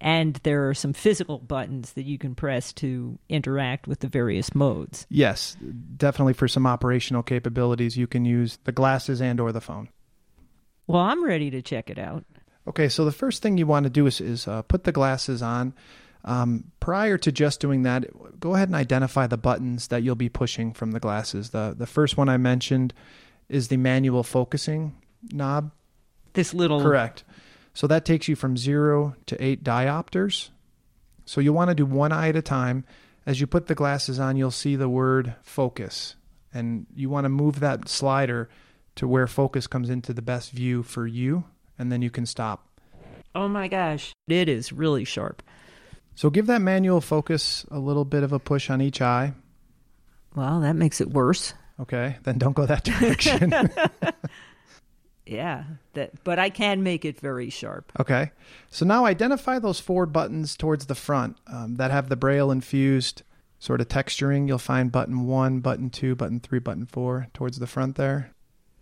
And 0.00 0.34
there 0.44 0.68
are 0.68 0.74
some 0.74 0.92
physical 0.92 1.38
buttons 1.38 1.94
that 1.94 2.04
you 2.04 2.18
can 2.18 2.34
press 2.34 2.72
to 2.74 3.18
interact 3.28 3.88
with 3.88 4.00
the 4.00 4.06
various 4.06 4.54
modes. 4.54 5.06
Yes, 5.10 5.56
definitely 5.96 6.34
for 6.34 6.46
some 6.46 6.66
operational 6.66 7.24
capabilities, 7.24 7.96
you 7.96 8.06
can 8.06 8.24
use 8.24 8.58
the 8.64 8.72
glasses 8.72 9.20
and 9.20 9.40
or 9.40 9.50
the 9.50 9.60
phone. 9.60 9.88
Well, 10.86 11.02
I'm 11.02 11.24
ready 11.24 11.50
to 11.50 11.62
check 11.62 11.90
it 11.90 11.98
out. 11.98 12.24
Okay, 12.68 12.88
so 12.88 13.04
the 13.04 13.12
first 13.12 13.42
thing 13.42 13.58
you 13.58 13.66
want 13.66 13.84
to 13.84 13.90
do 13.90 14.06
is, 14.06 14.20
is 14.20 14.46
uh, 14.46 14.62
put 14.62 14.84
the 14.84 14.92
glasses 14.92 15.42
on. 15.42 15.74
Um, 16.24 16.72
prior 16.80 17.16
to 17.18 17.32
just 17.32 17.60
doing 17.60 17.82
that, 17.82 18.06
go 18.40 18.54
ahead 18.54 18.68
and 18.68 18.74
identify 18.74 19.26
the 19.26 19.36
buttons 19.36 19.88
that 19.88 20.02
you'll 20.02 20.14
be 20.14 20.28
pushing 20.28 20.72
from 20.72 20.90
the 20.90 21.00
glasses. 21.00 21.50
The 21.50 21.74
the 21.76 21.86
first 21.86 22.16
one 22.16 22.28
I 22.28 22.36
mentioned 22.36 22.92
is 23.48 23.68
the 23.68 23.76
manual 23.76 24.22
focusing 24.22 24.96
knob. 25.32 25.72
This 26.34 26.52
little 26.52 26.82
correct. 26.82 27.24
So 27.72 27.86
that 27.86 28.04
takes 28.04 28.28
you 28.28 28.36
from 28.36 28.56
zero 28.56 29.14
to 29.26 29.42
eight 29.42 29.62
diopters. 29.62 30.50
So 31.24 31.40
you'll 31.40 31.54
want 31.54 31.70
to 31.70 31.74
do 31.74 31.86
one 31.86 32.12
eye 32.12 32.28
at 32.28 32.36
a 32.36 32.42
time. 32.42 32.84
As 33.24 33.40
you 33.40 33.46
put 33.46 33.66
the 33.66 33.74
glasses 33.74 34.18
on, 34.18 34.36
you'll 34.36 34.50
see 34.50 34.74
the 34.74 34.88
word 34.88 35.34
focus 35.42 36.16
and 36.52 36.86
you 36.94 37.10
want 37.10 37.24
to 37.24 37.28
move 37.28 37.60
that 37.60 37.88
slider 37.88 38.48
to 38.96 39.06
where 39.06 39.26
focus 39.26 39.66
comes 39.66 39.90
into 39.90 40.12
the 40.12 40.22
best 40.22 40.50
view 40.50 40.82
for 40.82 41.06
you, 41.06 41.44
and 41.78 41.92
then 41.92 42.02
you 42.02 42.10
can 42.10 42.26
stop. 42.26 42.66
Oh 43.34 43.48
my 43.48 43.68
gosh, 43.68 44.12
it 44.26 44.48
is 44.48 44.72
really 44.72 45.04
sharp. 45.04 45.42
So 46.18 46.30
give 46.30 46.48
that 46.48 46.60
manual 46.60 47.00
focus 47.00 47.64
a 47.70 47.78
little 47.78 48.04
bit 48.04 48.24
of 48.24 48.32
a 48.32 48.40
push 48.40 48.70
on 48.70 48.80
each 48.80 49.00
eye. 49.00 49.34
Well, 50.34 50.58
that 50.62 50.74
makes 50.74 51.00
it 51.00 51.10
worse. 51.10 51.54
Okay, 51.78 52.16
then 52.24 52.38
don't 52.38 52.54
go 52.54 52.66
that 52.66 52.82
direction. 53.00 53.54
Yeah, 55.24 55.64
that 55.92 56.24
but 56.24 56.38
I 56.38 56.48
can 56.48 56.82
make 56.82 57.04
it 57.04 57.20
very 57.20 57.50
sharp. 57.50 57.92
okay, 58.00 58.32
so 58.70 58.86
now 58.86 59.04
identify 59.04 59.58
those 59.58 59.78
four 59.78 60.06
buttons 60.06 60.56
towards 60.56 60.86
the 60.86 60.94
front 60.94 61.36
um, 61.46 61.76
that 61.76 61.90
have 61.90 62.08
the 62.08 62.16
braille 62.16 62.50
infused 62.50 63.22
sort 63.58 63.82
of 63.82 63.88
texturing. 63.88 64.48
You'll 64.48 64.58
find 64.58 64.90
button 64.90 65.26
one, 65.26 65.60
button 65.60 65.90
two, 65.90 66.16
button 66.16 66.40
three, 66.40 66.60
button 66.60 66.86
four 66.86 67.28
towards 67.34 67.58
the 67.58 67.66
front 67.66 67.96
there. 67.96 68.32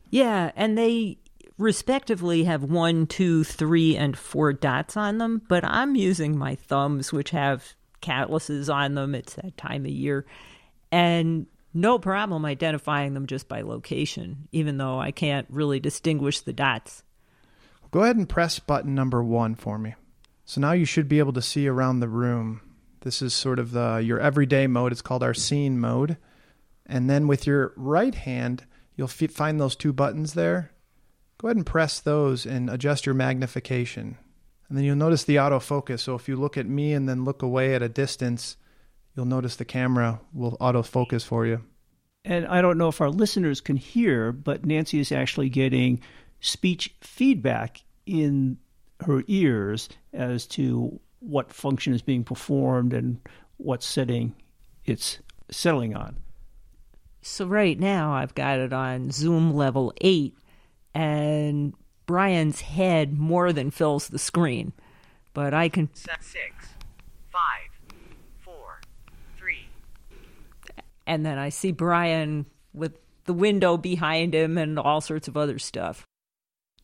Yeah, 0.09 0.53
and 0.55 0.79
they 0.79 1.19
respectively 1.59 2.45
have 2.45 2.63
one, 2.63 3.07
two, 3.07 3.45
three, 3.45 3.97
and 3.97 4.17
four 4.17 4.53
dots 4.53 4.97
on 4.97 5.19
them, 5.19 5.43
but 5.49 5.65
I'm 5.65 5.95
using 5.97 6.37
my 6.37 6.55
thumbs, 6.55 7.13
which 7.13 7.31
have 7.31 7.75
calluses 8.01 8.69
on 8.69 8.95
them. 8.95 9.15
It's 9.15 9.35
that 9.35 9.57
time 9.57 9.85
of 9.85 9.91
year. 9.91 10.27
And 10.93 11.47
no 11.73 11.99
problem 11.99 12.45
identifying 12.45 13.15
them 13.15 13.27
just 13.27 13.49
by 13.49 13.63
location, 13.63 14.49
even 14.53 14.79
though 14.79 14.99
I 14.99 15.11
can't 15.11 15.47
really 15.51 15.81
distinguish 15.81 16.41
the 16.41 16.53
dots. 16.53 17.03
Go 17.91 18.03
ahead 18.03 18.17
and 18.17 18.29
press 18.29 18.59
button 18.59 18.95
number 18.95 19.23
one 19.23 19.55
for 19.55 19.79
me. 19.79 19.95
So 20.45 20.61
now 20.61 20.73
you 20.73 20.85
should 20.85 21.09
be 21.09 21.19
able 21.19 21.33
to 21.35 21.43
see 21.43 21.67
around 21.67 22.01
the 22.01 22.09
room. 22.09 22.61
This 23.01 23.21
is 23.21 23.35
sort 23.35 23.59
of 23.59 23.73
the 23.73 23.97
your 23.97 24.19
everyday 24.21 24.67
mode. 24.67 24.93
It's 24.93 25.03
called 25.03 25.23
our 25.23 25.35
scene 25.35 25.79
mode. 25.79 26.17
And 26.87 27.11
then 27.11 27.27
with 27.27 27.47
your 27.47 27.73
right 27.77 28.15
hand, 28.15 28.65
you'll 28.97 29.09
f- 29.09 29.31
find 29.31 29.61
those 29.61 29.77
two 29.77 29.93
buttons 29.93 30.35
there. 30.35 30.71
Go 31.39 31.49
ahead 31.49 31.57
and 31.57 31.67
press 31.67 32.01
those 32.01 32.47
and 32.47 32.71
adjust 32.71 33.07
your 33.07 33.15
magnification. 33.15 34.17
And 34.69 34.77
then 34.77 34.85
you'll 34.85 34.97
notice 34.97 35.25
the 35.25 35.37
autofocus. 35.37 36.01
So 36.01 36.15
if 36.15 36.29
you 36.29 36.37
look 36.37 36.57
at 36.57 36.67
me 36.67 36.93
and 36.93 37.09
then 37.09 37.25
look 37.25 37.43
away 37.43 37.75
at 37.75 37.83
a 37.83 37.89
distance, 37.89 38.57
you'll 39.15 39.27
notice 39.27 39.57
the 39.57 39.65
camera 39.65 40.21
will 40.33 40.57
autofocus 40.59 41.25
for 41.25 41.47
you. 41.47 41.63
And 42.25 42.47
I 42.47 42.61
don't 42.61 42.79
know 42.79 42.89
if 42.89 43.01
our 43.01 43.11
listeners 43.11 43.61
can 43.61 43.77
hear, 43.77 44.33
but 44.33 44.65
Nancy 44.65 44.99
is 44.99 45.13
actually 45.13 45.49
getting 45.49 46.01
speech 46.41 46.95
feedback 47.01 47.83
in 48.05 48.59
her 49.05 49.23
ears 49.29 49.89
as 50.13 50.47
to 50.47 50.99
what 51.21 51.53
function 51.53 51.93
is 51.93 52.03
being 52.03 52.25
performed 52.25 52.93
and 52.93 53.21
what 53.59 53.83
setting 53.83 54.35
it's 54.85 55.19
settling 55.51 55.95
on. 55.95 56.17
So 57.23 57.47
right 57.47 57.79
now 57.79 58.13
I've 58.13 58.35
got 58.35 58.59
it 58.59 58.73
on 58.73 59.11
zoom 59.11 59.55
level 59.55 59.93
8 60.01 60.37
and 60.97 61.75
Brian's 62.07 62.63
head 62.63 63.19
more 63.19 63.53
than 63.53 63.71
fills 63.71 64.09
the 64.09 64.19
screen. 64.19 64.73
But 65.35 65.53
I 65.53 65.69
can 65.69 65.91
six, 65.93 66.17
five, 67.29 67.69
four, 68.39 68.81
three, 69.37 69.69
and 71.07 71.27
then 71.27 71.37
I 71.37 71.51
see 71.51 71.71
Brian 71.71 72.47
with 72.73 72.99
the 73.25 73.35
window 73.35 73.77
behind 73.77 74.35
him 74.35 74.57
and 74.57 74.79
all 74.79 75.03
sorts 75.03 75.29
of 75.29 75.37
other 75.37 75.59
stuff. 75.59 76.07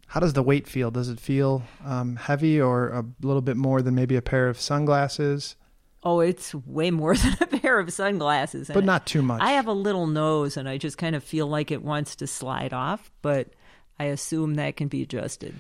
How 0.08 0.20
does 0.20 0.34
the 0.34 0.42
weight 0.42 0.68
feel? 0.68 0.90
Does 0.90 1.08
it 1.08 1.18
feel 1.18 1.62
um, 1.82 2.16
heavy 2.16 2.60
or 2.60 2.90
a 2.90 3.04
little 3.22 3.40
bit 3.40 3.56
more 3.56 3.80
than 3.80 3.94
maybe 3.94 4.16
a 4.16 4.20
pair 4.20 4.48
of 4.48 4.60
sunglasses? 4.60 5.56
Oh, 6.02 6.20
it's 6.20 6.54
way 6.54 6.90
more 6.90 7.16
than 7.16 7.36
a 7.40 7.46
pair 7.46 7.78
of 7.78 7.90
sunglasses. 7.90 8.70
But 8.74 8.84
not 8.84 9.06
too 9.06 9.22
much. 9.22 9.40
I 9.40 9.52
have 9.52 9.68
a 9.68 9.72
little 9.72 10.06
nose 10.06 10.58
and 10.58 10.68
I 10.68 10.76
just 10.76 10.98
kind 10.98 11.16
of 11.16 11.24
feel 11.24 11.46
like 11.46 11.70
it 11.70 11.82
wants 11.82 12.16
to 12.16 12.26
slide 12.26 12.74
off, 12.74 13.10
but 13.22 13.54
I 13.98 14.04
assume 14.04 14.54
that 14.54 14.76
can 14.76 14.88
be 14.88 15.02
adjusted. 15.02 15.54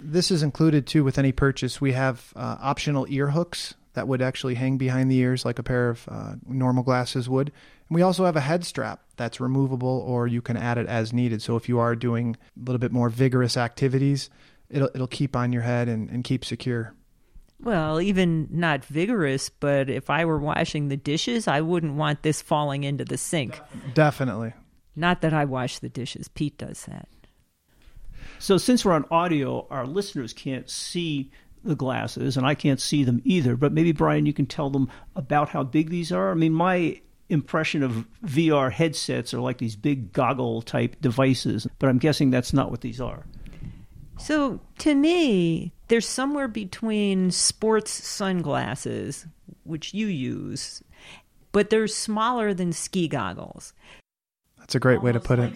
This 0.00 0.30
is 0.30 0.42
included 0.42 0.86
too 0.86 1.04
with 1.04 1.18
any 1.18 1.32
purchase. 1.32 1.80
We 1.80 1.92
have 1.92 2.32
uh, 2.36 2.56
optional 2.60 3.06
ear 3.08 3.30
hooks 3.30 3.74
that 3.94 4.08
would 4.08 4.20
actually 4.20 4.54
hang 4.54 4.76
behind 4.76 5.10
the 5.10 5.18
ears 5.18 5.44
like 5.44 5.58
a 5.58 5.62
pair 5.62 5.88
of 5.88 6.08
uh, 6.08 6.34
normal 6.46 6.82
glasses 6.82 7.28
would. 7.28 7.52
And 7.88 7.96
we 7.96 8.02
also 8.02 8.24
have 8.24 8.36
a 8.36 8.40
head 8.40 8.64
strap 8.64 9.02
that's 9.16 9.40
removable 9.40 10.04
or 10.06 10.26
you 10.26 10.42
can 10.42 10.56
add 10.56 10.78
it 10.78 10.86
as 10.86 11.12
needed. 11.12 11.42
So 11.42 11.56
if 11.56 11.68
you 11.68 11.78
are 11.78 11.94
doing 11.94 12.36
a 12.56 12.64
little 12.64 12.78
bit 12.78 12.92
more 12.92 13.08
vigorous 13.08 13.56
activities, 13.56 14.30
it'll, 14.68 14.90
it'll 14.94 15.06
keep 15.06 15.36
on 15.36 15.52
your 15.52 15.62
head 15.62 15.88
and, 15.88 16.10
and 16.10 16.24
keep 16.24 16.44
secure. 16.44 16.94
Well, 17.60 18.00
even 18.00 18.48
not 18.50 18.84
vigorous, 18.84 19.48
but 19.48 19.88
if 19.88 20.10
I 20.10 20.24
were 20.24 20.38
washing 20.38 20.88
the 20.88 20.96
dishes, 20.96 21.46
I 21.48 21.60
wouldn't 21.60 21.94
want 21.94 22.22
this 22.22 22.42
falling 22.42 22.84
into 22.84 23.04
the 23.04 23.16
sink. 23.16 23.58
Definitely. 23.94 24.52
Not 24.96 25.22
that 25.22 25.32
I 25.32 25.44
wash 25.44 25.78
the 25.78 25.88
dishes, 25.88 26.28
Pete 26.28 26.58
does 26.58 26.84
that. 26.86 27.08
So, 28.38 28.58
since 28.58 28.84
we're 28.84 28.92
on 28.92 29.04
audio, 29.10 29.66
our 29.70 29.86
listeners 29.86 30.32
can't 30.32 30.68
see 30.68 31.30
the 31.64 31.74
glasses, 31.74 32.36
and 32.36 32.46
I 32.46 32.54
can't 32.54 32.80
see 32.80 33.04
them 33.04 33.22
either. 33.24 33.56
But 33.56 33.72
maybe, 33.72 33.92
Brian, 33.92 34.26
you 34.26 34.32
can 34.32 34.46
tell 34.46 34.70
them 34.70 34.90
about 35.16 35.48
how 35.48 35.62
big 35.64 35.90
these 35.90 36.12
are. 36.12 36.30
I 36.30 36.34
mean, 36.34 36.52
my 36.52 37.00
impression 37.28 37.82
of 37.82 38.06
VR 38.24 38.70
headsets 38.70 39.32
are 39.32 39.40
like 39.40 39.58
these 39.58 39.76
big 39.76 40.12
goggle 40.12 40.62
type 40.62 40.96
devices, 41.00 41.66
but 41.78 41.88
I'm 41.88 41.98
guessing 41.98 42.30
that's 42.30 42.52
not 42.52 42.70
what 42.70 42.82
these 42.82 43.00
are. 43.00 43.24
So 44.18 44.60
to 44.78 44.94
me, 44.94 45.72
there's 45.88 46.06
somewhere 46.06 46.48
between 46.48 47.30
sports 47.30 47.90
sunglasses, 47.90 49.26
which 49.64 49.92
you 49.94 50.06
use, 50.06 50.82
but 51.52 51.70
they're 51.70 51.88
smaller 51.88 52.54
than 52.54 52.72
ski 52.72 53.08
goggles. 53.08 53.72
That's 54.58 54.74
a 54.74 54.80
great 54.80 55.02
way 55.02 55.12
to 55.12 55.20
put 55.20 55.38
it. 55.38 55.54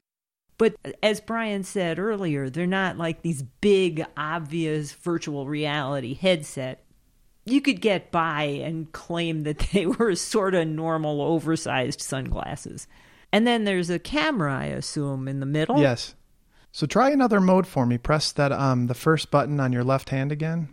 But 0.58 0.74
as 1.02 1.20
Brian 1.20 1.62
said 1.62 2.00
earlier, 2.00 2.50
they're 2.50 2.66
not 2.66 2.98
like 2.98 3.22
these 3.22 3.42
big, 3.42 4.04
obvious 4.16 4.92
virtual 4.92 5.46
reality 5.46 6.14
headset. 6.14 6.84
You 7.44 7.60
could 7.60 7.80
get 7.80 8.10
by 8.10 8.42
and 8.42 8.92
claim 8.92 9.44
that 9.44 9.58
they 9.72 9.86
were 9.86 10.14
sort 10.16 10.54
of 10.54 10.66
normal, 10.66 11.22
oversized 11.22 12.00
sunglasses. 12.00 12.88
And 13.32 13.46
then 13.46 13.64
there's 13.64 13.88
a 13.88 13.98
camera, 13.98 14.54
I 14.54 14.64
assume, 14.66 15.28
in 15.28 15.40
the 15.40 15.46
middle. 15.46 15.80
Yes. 15.80 16.14
So 16.72 16.86
try 16.86 17.10
another 17.10 17.40
mode 17.40 17.66
for 17.66 17.86
me. 17.86 17.96
Press 17.96 18.32
that 18.32 18.52
um, 18.52 18.88
the 18.88 18.94
first 18.94 19.30
button 19.30 19.60
on 19.60 19.72
your 19.72 19.84
left 19.84 20.10
hand 20.10 20.32
again. 20.32 20.68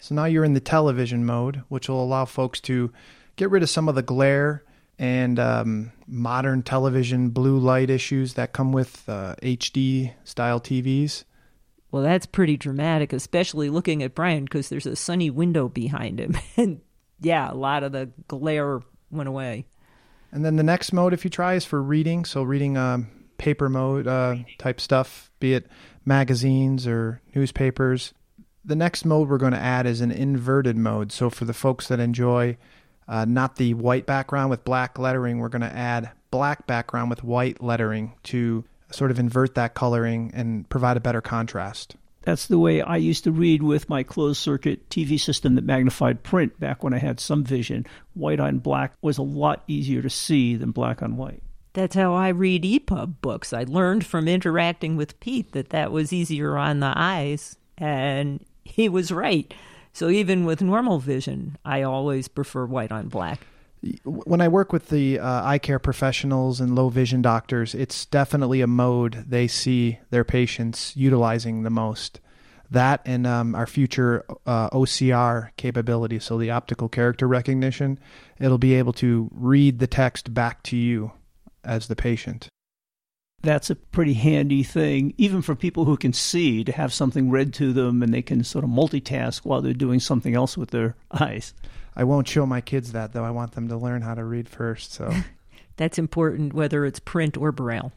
So 0.00 0.14
now 0.14 0.24
you're 0.24 0.44
in 0.44 0.54
the 0.54 0.60
television 0.60 1.24
mode, 1.24 1.62
which 1.68 1.88
will 1.88 2.02
allow 2.02 2.24
folks 2.24 2.60
to 2.62 2.92
get 3.36 3.50
rid 3.50 3.62
of 3.62 3.70
some 3.70 3.88
of 3.88 3.94
the 3.94 4.02
glare 4.02 4.64
and 4.98 5.38
um, 5.38 5.92
modern 6.06 6.62
television 6.62 7.30
blue 7.30 7.58
light 7.58 7.90
issues 7.90 8.34
that 8.34 8.52
come 8.52 8.72
with 8.72 9.08
uh, 9.08 9.34
HD 9.42 10.12
style 10.24 10.60
TVs. 10.60 11.24
Well, 11.90 12.02
that's 12.02 12.26
pretty 12.26 12.56
dramatic, 12.56 13.12
especially 13.12 13.70
looking 13.70 14.02
at 14.02 14.14
Brian 14.14 14.44
because 14.44 14.68
there's 14.68 14.86
a 14.86 14.96
sunny 14.96 15.30
window 15.30 15.68
behind 15.68 16.20
him. 16.20 16.36
And 16.56 16.80
yeah, 17.20 17.50
a 17.50 17.54
lot 17.54 17.82
of 17.84 17.92
the 17.92 18.10
glare 18.28 18.80
went 19.10 19.28
away. 19.28 19.66
And 20.32 20.44
then 20.44 20.56
the 20.56 20.64
next 20.64 20.92
mode, 20.92 21.12
if 21.12 21.24
you 21.24 21.30
try, 21.30 21.54
is 21.54 21.64
for 21.64 21.80
reading. 21.80 22.24
So 22.24 22.42
reading 22.42 22.76
um, 22.76 23.08
paper 23.38 23.68
mode 23.68 24.06
uh, 24.06 24.36
type 24.58 24.80
stuff, 24.80 25.30
be 25.38 25.54
it 25.54 25.68
magazines 26.04 26.86
or 26.86 27.22
newspapers. 27.34 28.12
The 28.64 28.76
next 28.76 29.04
mode 29.04 29.28
we're 29.28 29.38
going 29.38 29.52
to 29.52 29.58
add 29.58 29.86
is 29.86 30.00
an 30.00 30.10
inverted 30.10 30.76
mode. 30.76 31.12
So 31.12 31.30
for 31.30 31.44
the 31.44 31.54
folks 31.54 31.88
that 31.88 32.00
enjoy 32.00 32.56
uh, 33.08 33.24
not 33.24 33.56
the 33.56 33.74
white 33.74 34.06
background 34.06 34.50
with 34.50 34.64
black 34.64 34.98
lettering, 34.98 35.38
we're 35.38 35.48
going 35.48 35.62
to 35.62 35.76
add 35.76 36.10
black 36.30 36.66
background 36.66 37.10
with 37.10 37.22
white 37.22 37.62
lettering 37.62 38.14
to 38.24 38.64
sort 38.90 39.10
of 39.10 39.18
invert 39.18 39.54
that 39.54 39.74
coloring 39.74 40.30
and 40.34 40.68
provide 40.68 40.96
a 40.96 41.00
better 41.00 41.20
contrast. 41.20 41.96
That's 42.22 42.46
the 42.46 42.58
way 42.58 42.80
I 42.80 42.96
used 42.96 43.24
to 43.24 43.32
read 43.32 43.62
with 43.62 43.90
my 43.90 44.02
closed 44.02 44.40
circuit 44.40 44.88
TV 44.88 45.20
system 45.20 45.56
that 45.56 45.64
magnified 45.64 46.22
print 46.22 46.58
back 46.58 46.82
when 46.82 46.94
I 46.94 46.98
had 46.98 47.20
some 47.20 47.44
vision. 47.44 47.86
White 48.14 48.40
on 48.40 48.60
black 48.60 48.94
was 49.02 49.18
a 49.18 49.22
lot 49.22 49.62
easier 49.66 50.00
to 50.00 50.08
see 50.08 50.56
than 50.56 50.70
black 50.70 51.02
on 51.02 51.16
white. 51.18 51.42
That's 51.74 51.96
how 51.96 52.14
I 52.14 52.28
read 52.28 52.62
EPUB 52.62 53.20
books. 53.20 53.52
I 53.52 53.64
learned 53.64 54.06
from 54.06 54.26
interacting 54.26 54.96
with 54.96 55.20
Pete 55.20 55.52
that 55.52 55.70
that 55.70 55.92
was 55.92 56.12
easier 56.12 56.56
on 56.56 56.80
the 56.80 56.92
eyes, 56.94 57.56
and 57.76 58.42
he 58.64 58.88
was 58.88 59.12
right. 59.12 59.52
So 59.94 60.10
even 60.10 60.44
with 60.44 60.60
normal 60.60 60.98
vision, 60.98 61.56
I 61.64 61.82
always 61.82 62.26
prefer 62.26 62.66
white 62.66 62.90
on 62.90 63.06
black. 63.06 63.46
When 64.02 64.40
I 64.40 64.48
work 64.48 64.72
with 64.72 64.88
the 64.88 65.20
uh, 65.20 65.46
eye 65.46 65.58
care 65.58 65.78
professionals 65.78 66.60
and 66.60 66.74
low 66.74 66.88
vision 66.88 67.22
doctors, 67.22 67.76
it's 67.76 68.04
definitely 68.06 68.60
a 68.60 68.66
mode 68.66 69.24
they 69.28 69.46
see 69.46 70.00
their 70.10 70.24
patients 70.24 70.96
utilizing 70.96 71.62
the 71.62 71.70
most. 71.70 72.18
That 72.70 73.02
and 73.04 73.24
um, 73.24 73.54
our 73.54 73.68
future 73.68 74.24
uh, 74.46 74.68
OCR 74.70 75.50
capability, 75.56 76.18
so 76.18 76.38
the 76.38 76.50
optical 76.50 76.88
character 76.88 77.28
recognition, 77.28 78.00
it'll 78.40 78.58
be 78.58 78.74
able 78.74 78.94
to 78.94 79.30
read 79.32 79.78
the 79.78 79.86
text 79.86 80.34
back 80.34 80.64
to 80.64 80.76
you 80.76 81.12
as 81.62 81.86
the 81.86 81.94
patient. 81.94 82.48
That's 83.44 83.70
a 83.70 83.74
pretty 83.74 84.14
handy 84.14 84.62
thing, 84.62 85.14
even 85.18 85.42
for 85.42 85.54
people 85.54 85.84
who 85.84 85.96
can 85.96 86.12
see, 86.12 86.64
to 86.64 86.72
have 86.72 86.92
something 86.92 87.30
read 87.30 87.52
to 87.54 87.72
them 87.72 88.02
and 88.02 88.12
they 88.12 88.22
can 88.22 88.42
sort 88.42 88.64
of 88.64 88.70
multitask 88.70 89.44
while 89.44 89.60
they're 89.60 89.74
doing 89.74 90.00
something 90.00 90.34
else 90.34 90.56
with 90.56 90.70
their 90.70 90.96
eyes. 91.10 91.54
I 91.94 92.04
won't 92.04 92.26
show 92.26 92.46
my 92.46 92.60
kids 92.60 92.92
that 92.92 93.12
though. 93.12 93.24
I 93.24 93.30
want 93.30 93.52
them 93.52 93.68
to 93.68 93.76
learn 93.76 94.02
how 94.02 94.14
to 94.14 94.24
read 94.24 94.48
first. 94.48 94.92
So 94.92 95.12
That's 95.76 95.98
important 95.98 96.54
whether 96.54 96.84
it's 96.84 97.00
print 97.00 97.36
or 97.36 97.52
braille. 97.52 97.92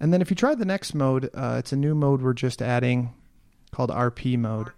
And 0.00 0.12
then 0.12 0.20
if 0.20 0.30
you 0.30 0.36
try 0.36 0.54
the 0.54 0.64
next 0.64 0.94
mode, 0.94 1.30
uh, 1.34 1.56
it's 1.58 1.72
a 1.72 1.76
new 1.76 1.94
mode 1.94 2.22
we're 2.22 2.32
just 2.32 2.60
adding 2.60 3.14
called 3.70 3.90
RP 3.90 4.36
mode. 4.36 4.70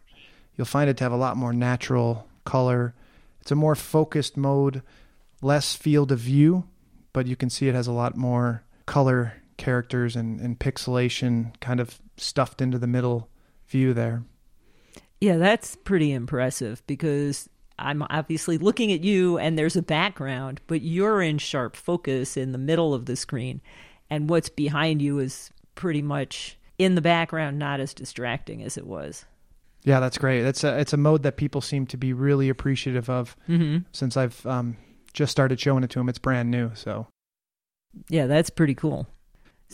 You'll 0.57 0.67
find 0.67 0.89
it 0.89 0.97
to 0.99 1.05
have 1.05 1.13
a 1.13 1.17
lot 1.17 1.37
more 1.37 1.53
natural 1.53 2.29
color. 2.45 2.95
It's 3.41 3.51
a 3.51 3.57
more 3.57 3.75
focused 3.75 4.37
mode, 4.37 4.83
less 5.41 5.75
field 5.75 6.13
of 6.13 6.19
view, 6.19 6.69
but 7.13 7.27
you 7.27 7.37
can 7.37 7.51
see 7.51 7.69
it 7.69 7.75
has 7.75 7.87
a 7.87 7.93
lot 7.93 8.17
more 8.17 8.63
color 8.87 9.35
characters 9.57 10.17
and, 10.17 10.41
and 10.41 10.59
pixelation 10.59 11.59
kind 11.61 11.81
of 11.81 12.01
stuffed 12.17 12.61
into 12.61 12.79
the 12.79 12.87
middle 12.87 13.29
view 13.69 13.95
there. 13.95 14.23
Yeah, 15.21 15.37
that's 15.37 15.77
pretty 15.77 16.13
impressive 16.13 16.83
because 16.87 17.49
I'm 17.79 18.03
obviously 18.11 18.59
looking 18.59 18.93
at 18.93 19.03
you 19.03 19.39
and 19.39 19.59
there's 19.59 19.77
a 19.77 19.83
background, 19.83 20.61
but 20.67 20.83
you're 20.83 21.23
in 21.23 21.39
sharp 21.39 21.77
focus 21.77 22.37
in 22.37 22.53
the 22.53 22.59
middle 22.59 22.93
of 22.95 23.07
the 23.07 23.17
screen. 23.17 23.61
And 24.11 24.29
what's 24.29 24.49
behind 24.49 25.01
you 25.01 25.19
is 25.19 25.51
pretty 25.75 26.03
much 26.03 26.59
in 26.79 26.95
the 26.95 27.01
background, 27.01 27.59
not 27.59 27.81
as 27.81 27.95
distracting 27.95 28.63
as 28.63 28.77
it 28.77 28.87
was. 28.87 29.25
Yeah, 29.83 30.01
that's 30.01 30.19
great. 30.19 30.43
That's 30.43 30.63
a 30.65 30.79
it's 30.79 30.93
a 30.93 30.97
mode 30.97 31.23
that 31.25 31.37
people 31.37 31.61
seem 31.61 31.87
to 31.89 31.97
be 31.97 32.13
really 32.13 32.49
appreciative 32.49 33.09
of 33.11 33.37
Mm-hmm. 33.49 33.79
since 33.93 34.17
I've 34.17 34.45
um, 34.47 34.77
just 35.13 35.31
started 35.33 35.59
showing 35.61 35.85
it 35.85 35.91
to 35.91 35.99
them. 35.99 36.09
It's 36.09 36.19
brand 36.19 36.51
new, 36.51 36.71
so 36.75 37.07
Yeah, 38.09 38.27
that's 38.27 38.51
pretty 38.51 38.75
cool. 38.75 39.07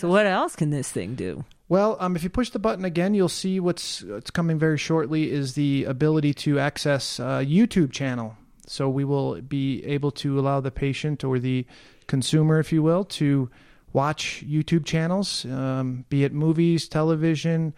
So, 0.00 0.08
what 0.08 0.24
else 0.24 0.56
can 0.56 0.70
this 0.70 0.90
thing 0.90 1.14
do? 1.14 1.44
Well, 1.68 1.98
um, 2.00 2.16
if 2.16 2.24
you 2.24 2.30
push 2.30 2.48
the 2.48 2.58
button 2.58 2.86
again, 2.86 3.12
you'll 3.12 3.28
see 3.28 3.60
what's 3.60 4.02
coming 4.32 4.58
very 4.58 4.78
shortly 4.78 5.30
is 5.30 5.52
the 5.52 5.84
ability 5.84 6.32
to 6.34 6.58
access 6.58 7.20
uh, 7.20 7.40
YouTube 7.40 7.92
channel. 7.92 8.34
So 8.66 8.88
we 8.88 9.04
will 9.04 9.42
be 9.42 9.84
able 9.84 10.10
to 10.12 10.40
allow 10.40 10.60
the 10.60 10.70
patient 10.70 11.22
or 11.22 11.38
the 11.38 11.66
consumer, 12.06 12.58
if 12.58 12.72
you 12.72 12.82
will, 12.82 13.04
to 13.20 13.50
watch 13.92 14.42
YouTube 14.48 14.86
channels, 14.86 15.44
um, 15.44 16.06
be 16.08 16.24
it 16.24 16.32
movies, 16.32 16.88
television, 16.88 17.74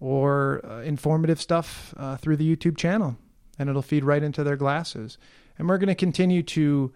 or 0.00 0.62
uh, 0.64 0.80
informative 0.80 1.40
stuff 1.40 1.94
uh, 1.98 2.16
through 2.16 2.38
the 2.38 2.56
YouTube 2.56 2.78
channel, 2.78 3.16
and 3.60 3.70
it'll 3.70 3.80
feed 3.80 4.02
right 4.02 4.24
into 4.24 4.42
their 4.42 4.56
glasses. 4.56 5.18
And 5.56 5.68
we're 5.68 5.78
going 5.78 5.86
to 5.86 5.94
continue 5.94 6.42
to 6.42 6.92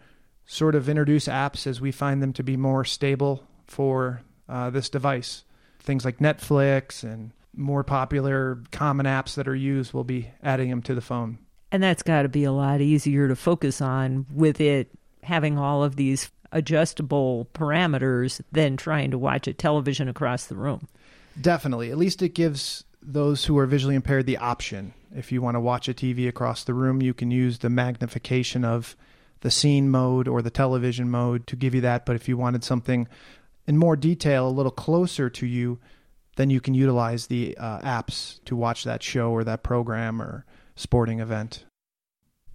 sort 0.47 0.75
of 0.75 0.89
introduce 0.89 1.29
apps 1.29 1.65
as 1.65 1.81
we 1.81 1.93
find 1.93 2.21
them 2.21 2.33
to 2.33 2.43
be 2.43 2.57
more 2.57 2.85
stable 2.85 3.47
for 3.69 4.21
uh, 4.49 4.71
this 4.71 4.89
device. 4.89 5.45
Things 5.81 6.05
like 6.05 6.19
Netflix 6.19 7.03
and 7.03 7.33
more 7.57 7.85
popular 7.85 8.59
common 8.73 9.07
apps 9.07 9.35
that 9.35 9.49
are 9.49 9.55
used, 9.55 9.93
we'll 9.93 10.05
be 10.05 10.31
adding 10.43 10.71
them 10.71 10.83
to 10.83 10.95
the 10.95 11.01
phone. 11.01 11.39
And 11.71 11.83
that's 11.83 12.03
got 12.03 12.23
to 12.23 12.29
be 12.29 12.45
a 12.45 12.53
lot 12.53 12.81
easier 12.81 13.29
to 13.29 13.37
focus 13.37 13.81
on 13.81 14.27
with 14.33 14.61
it 14.61 14.91
having 15.23 15.59
all 15.59 15.83
of 15.83 15.97
these 15.97 16.31
adjustable 16.53 17.49
parameters 17.53 18.41
than 18.53 18.77
trying 18.77 19.11
to 19.11 19.19
watch 19.19 19.49
a 19.49 19.53
television 19.53 20.09
across 20.09 20.47
the 20.47 20.55
room. 20.55 20.89
Definitely. 21.41 21.91
At 21.91 21.99
least 21.99 22.23
it 22.23 22.35
gives 22.35 22.85
those 23.03 23.45
who 23.45 23.59
are 23.59 23.67
visually 23.67 23.97
impaired 23.97 24.27
the 24.27 24.39
option. 24.39 24.95
If 25.15 25.33
you 25.33 25.43
want 25.43 25.57
to 25.57 25.61
watch 25.61 25.89
a 25.89 25.95
TV 25.95 26.29
across 26.29 26.65
the 26.65 26.75
room, 26.75 27.03
you 27.03 27.13
can 27.13 27.31
use 27.31 27.59
the 27.59 27.71
magnification 27.71 28.65
of 28.65 28.97
the 29.41 29.51
scene 29.51 29.91
mode 29.91 30.29
or 30.29 30.43
the 30.43 30.51
television 30.51 31.11
mode 31.11 31.47
to 31.49 31.57
give 31.57 31.75
you 31.75 31.81
that. 31.83 32.07
But 32.07 32.17
if 32.17 32.29
you 32.29 32.37
wanted 32.37 32.65
something 32.65 33.09
in 33.67 33.77
more 33.79 33.97
detail, 33.97 34.49
a 34.49 34.51
little 34.51 34.73
closer 34.73 35.31
to 35.31 35.47
you, 35.47 35.79
then 36.37 36.51
you 36.51 36.61
can 36.61 36.75
utilize 36.75 37.27
the 37.27 37.57
uh, 37.59 37.81
apps 37.81 38.43
to 38.45 38.57
watch 38.57 38.85
that 38.85 39.03
show 39.03 39.31
or 39.31 39.45
that 39.45 39.63
program 39.63 40.21
or 40.21 40.45
sporting 40.77 41.21
event. 41.21 41.65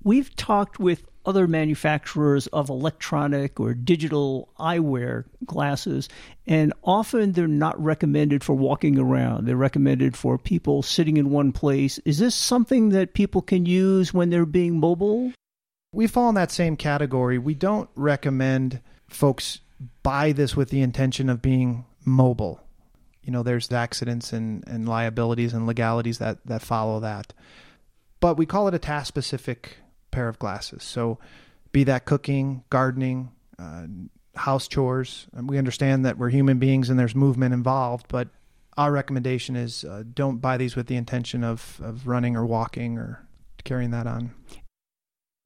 We've 0.03 0.33
talked 0.35 0.79
with 0.79 1.05
other 1.25 1.47
manufacturers 1.47 2.47
of 2.47 2.69
electronic 2.69 3.59
or 3.59 3.73
digital 3.73 4.49
eyewear 4.57 5.25
glasses, 5.45 6.07
and 6.47 6.73
often 6.83 7.33
they're 7.33 7.47
not 7.47 7.81
recommended 7.81 8.43
for 8.43 8.53
walking 8.53 8.97
around. 8.97 9.45
They're 9.45 9.57
recommended 9.57 10.15
for 10.15 10.37
people 10.37 10.81
sitting 10.81 11.17
in 11.17 11.29
one 11.29 11.51
place. 11.51 11.99
Is 11.99 12.19
this 12.19 12.35
something 12.35 12.89
that 12.89 13.13
people 13.13 13.41
can 13.41 13.65
use 13.65 14.13
when 14.13 14.29
they're 14.29 14.45
being 14.45 14.79
mobile? 14.79 15.33
We 15.91 16.07
fall 16.07 16.29
in 16.29 16.35
that 16.35 16.51
same 16.51 16.77
category. 16.77 17.37
We 17.37 17.53
don't 17.53 17.89
recommend 17.95 18.81
folks 19.09 19.59
buy 20.03 20.31
this 20.31 20.55
with 20.55 20.69
the 20.69 20.81
intention 20.81 21.29
of 21.29 21.41
being 21.41 21.85
mobile. 22.05 22.61
You 23.23 23.31
know, 23.31 23.43
there's 23.43 23.71
accidents 23.71 24.33
and, 24.33 24.63
and 24.67 24.87
liabilities 24.87 25.53
and 25.53 25.67
legalities 25.67 26.17
that, 26.19 26.39
that 26.45 26.61
follow 26.61 26.99
that. 27.01 27.33
But 28.19 28.37
we 28.37 28.45
call 28.45 28.67
it 28.67 28.73
a 28.73 28.79
task 28.79 29.07
specific 29.07 29.77
pair 30.11 30.27
of 30.27 30.39
glasses. 30.39 30.83
So, 30.83 31.19
be 31.71 31.83
that 31.83 32.05
cooking, 32.05 32.63
gardening, 32.69 33.31
uh, 33.59 33.85
house 34.35 34.67
chores. 34.67 35.27
We 35.33 35.57
understand 35.57 36.05
that 36.05 36.17
we're 36.17 36.29
human 36.29 36.57
beings 36.59 36.89
and 36.89 36.97
there's 36.97 37.15
movement 37.15 37.53
involved, 37.53 38.07
but 38.07 38.29
our 38.77 38.91
recommendation 38.91 39.55
is 39.55 39.83
uh, 39.83 40.03
don't 40.13 40.37
buy 40.37 40.57
these 40.57 40.75
with 40.75 40.87
the 40.87 40.95
intention 40.95 41.43
of, 41.43 41.79
of 41.83 42.07
running 42.07 42.35
or 42.35 42.45
walking 42.45 42.97
or 42.97 43.27
carrying 43.63 43.91
that 43.91 44.07
on. 44.07 44.31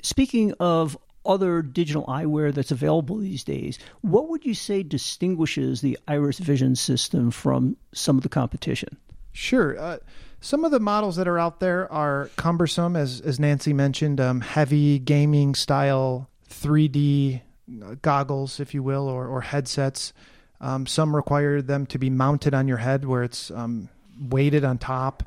Speaking 0.04 0.54
of 0.60 0.98
other 1.26 1.62
digital 1.62 2.06
eyewear 2.06 2.54
that's 2.54 2.72
available 2.72 3.18
these 3.18 3.44
days, 3.44 3.80
what 4.02 4.30
would 4.30 4.46
you 4.46 4.54
say 4.54 4.84
distinguishes 4.84 5.82
the 5.82 5.98
Iris 6.08 6.40
Vision 6.40 6.76
system 6.76 7.32
from 7.32 7.78
some 7.94 8.18
of 8.18 8.24
the 8.24 8.30
competition? 8.30 8.98
Sure. 9.32 9.80
Uh, 9.80 9.98
some 10.42 10.66
of 10.66 10.72
the 10.72 10.80
models 10.80 11.16
that 11.16 11.28
are 11.28 11.40
out 11.40 11.60
there 11.60 11.92
are 11.92 12.30
cumbersome, 12.36 12.96
as 12.96 13.22
as 13.22 13.40
Nancy 13.40 13.74
mentioned, 13.74 14.20
um, 14.20 14.42
heavy 14.42 15.00
gaming 15.00 15.56
style 15.56 16.30
3D 16.50 17.42
goggles, 18.02 18.60
if 18.60 18.74
you 18.74 18.84
will, 18.84 19.08
or, 19.08 19.28
or 19.28 19.42
headsets. 19.42 20.14
Um, 20.62 20.86
some 20.86 21.16
require 21.16 21.62
them 21.62 21.86
to 21.88 21.98
be 21.98 22.10
mounted 22.10 22.54
on 22.54 22.68
your 22.68 22.78
head, 22.78 23.06
where 23.06 23.24
it's 23.24 23.52
um, 23.52 23.90
weighted 24.20 24.64
on 24.64 24.78
top. 24.78 25.24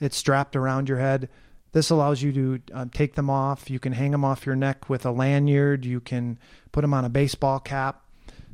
It's 0.00 0.16
strapped 0.16 0.54
around 0.54 0.88
your 0.88 0.98
head. 0.98 1.28
This 1.72 1.90
allows 1.90 2.22
you 2.22 2.32
to 2.32 2.60
uh, 2.72 2.86
take 2.92 3.14
them 3.14 3.28
off. 3.28 3.70
You 3.70 3.78
can 3.78 3.92
hang 3.92 4.12
them 4.12 4.24
off 4.24 4.46
your 4.46 4.56
neck 4.56 4.88
with 4.88 5.04
a 5.04 5.10
lanyard. 5.10 5.84
You 5.84 6.00
can 6.00 6.38
put 6.72 6.80
them 6.80 6.94
on 6.94 7.04
a 7.04 7.08
baseball 7.08 7.60
cap. 7.60 8.02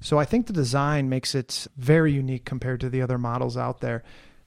So 0.00 0.18
I 0.18 0.24
think 0.24 0.46
the 0.46 0.52
design 0.52 1.08
makes 1.08 1.34
it 1.34 1.66
very 1.76 2.12
unique 2.12 2.44
compared 2.44 2.80
to 2.80 2.90
the 2.90 3.02
other 3.02 3.18
models 3.18 3.56
out 3.56 3.80
there. 3.80 4.02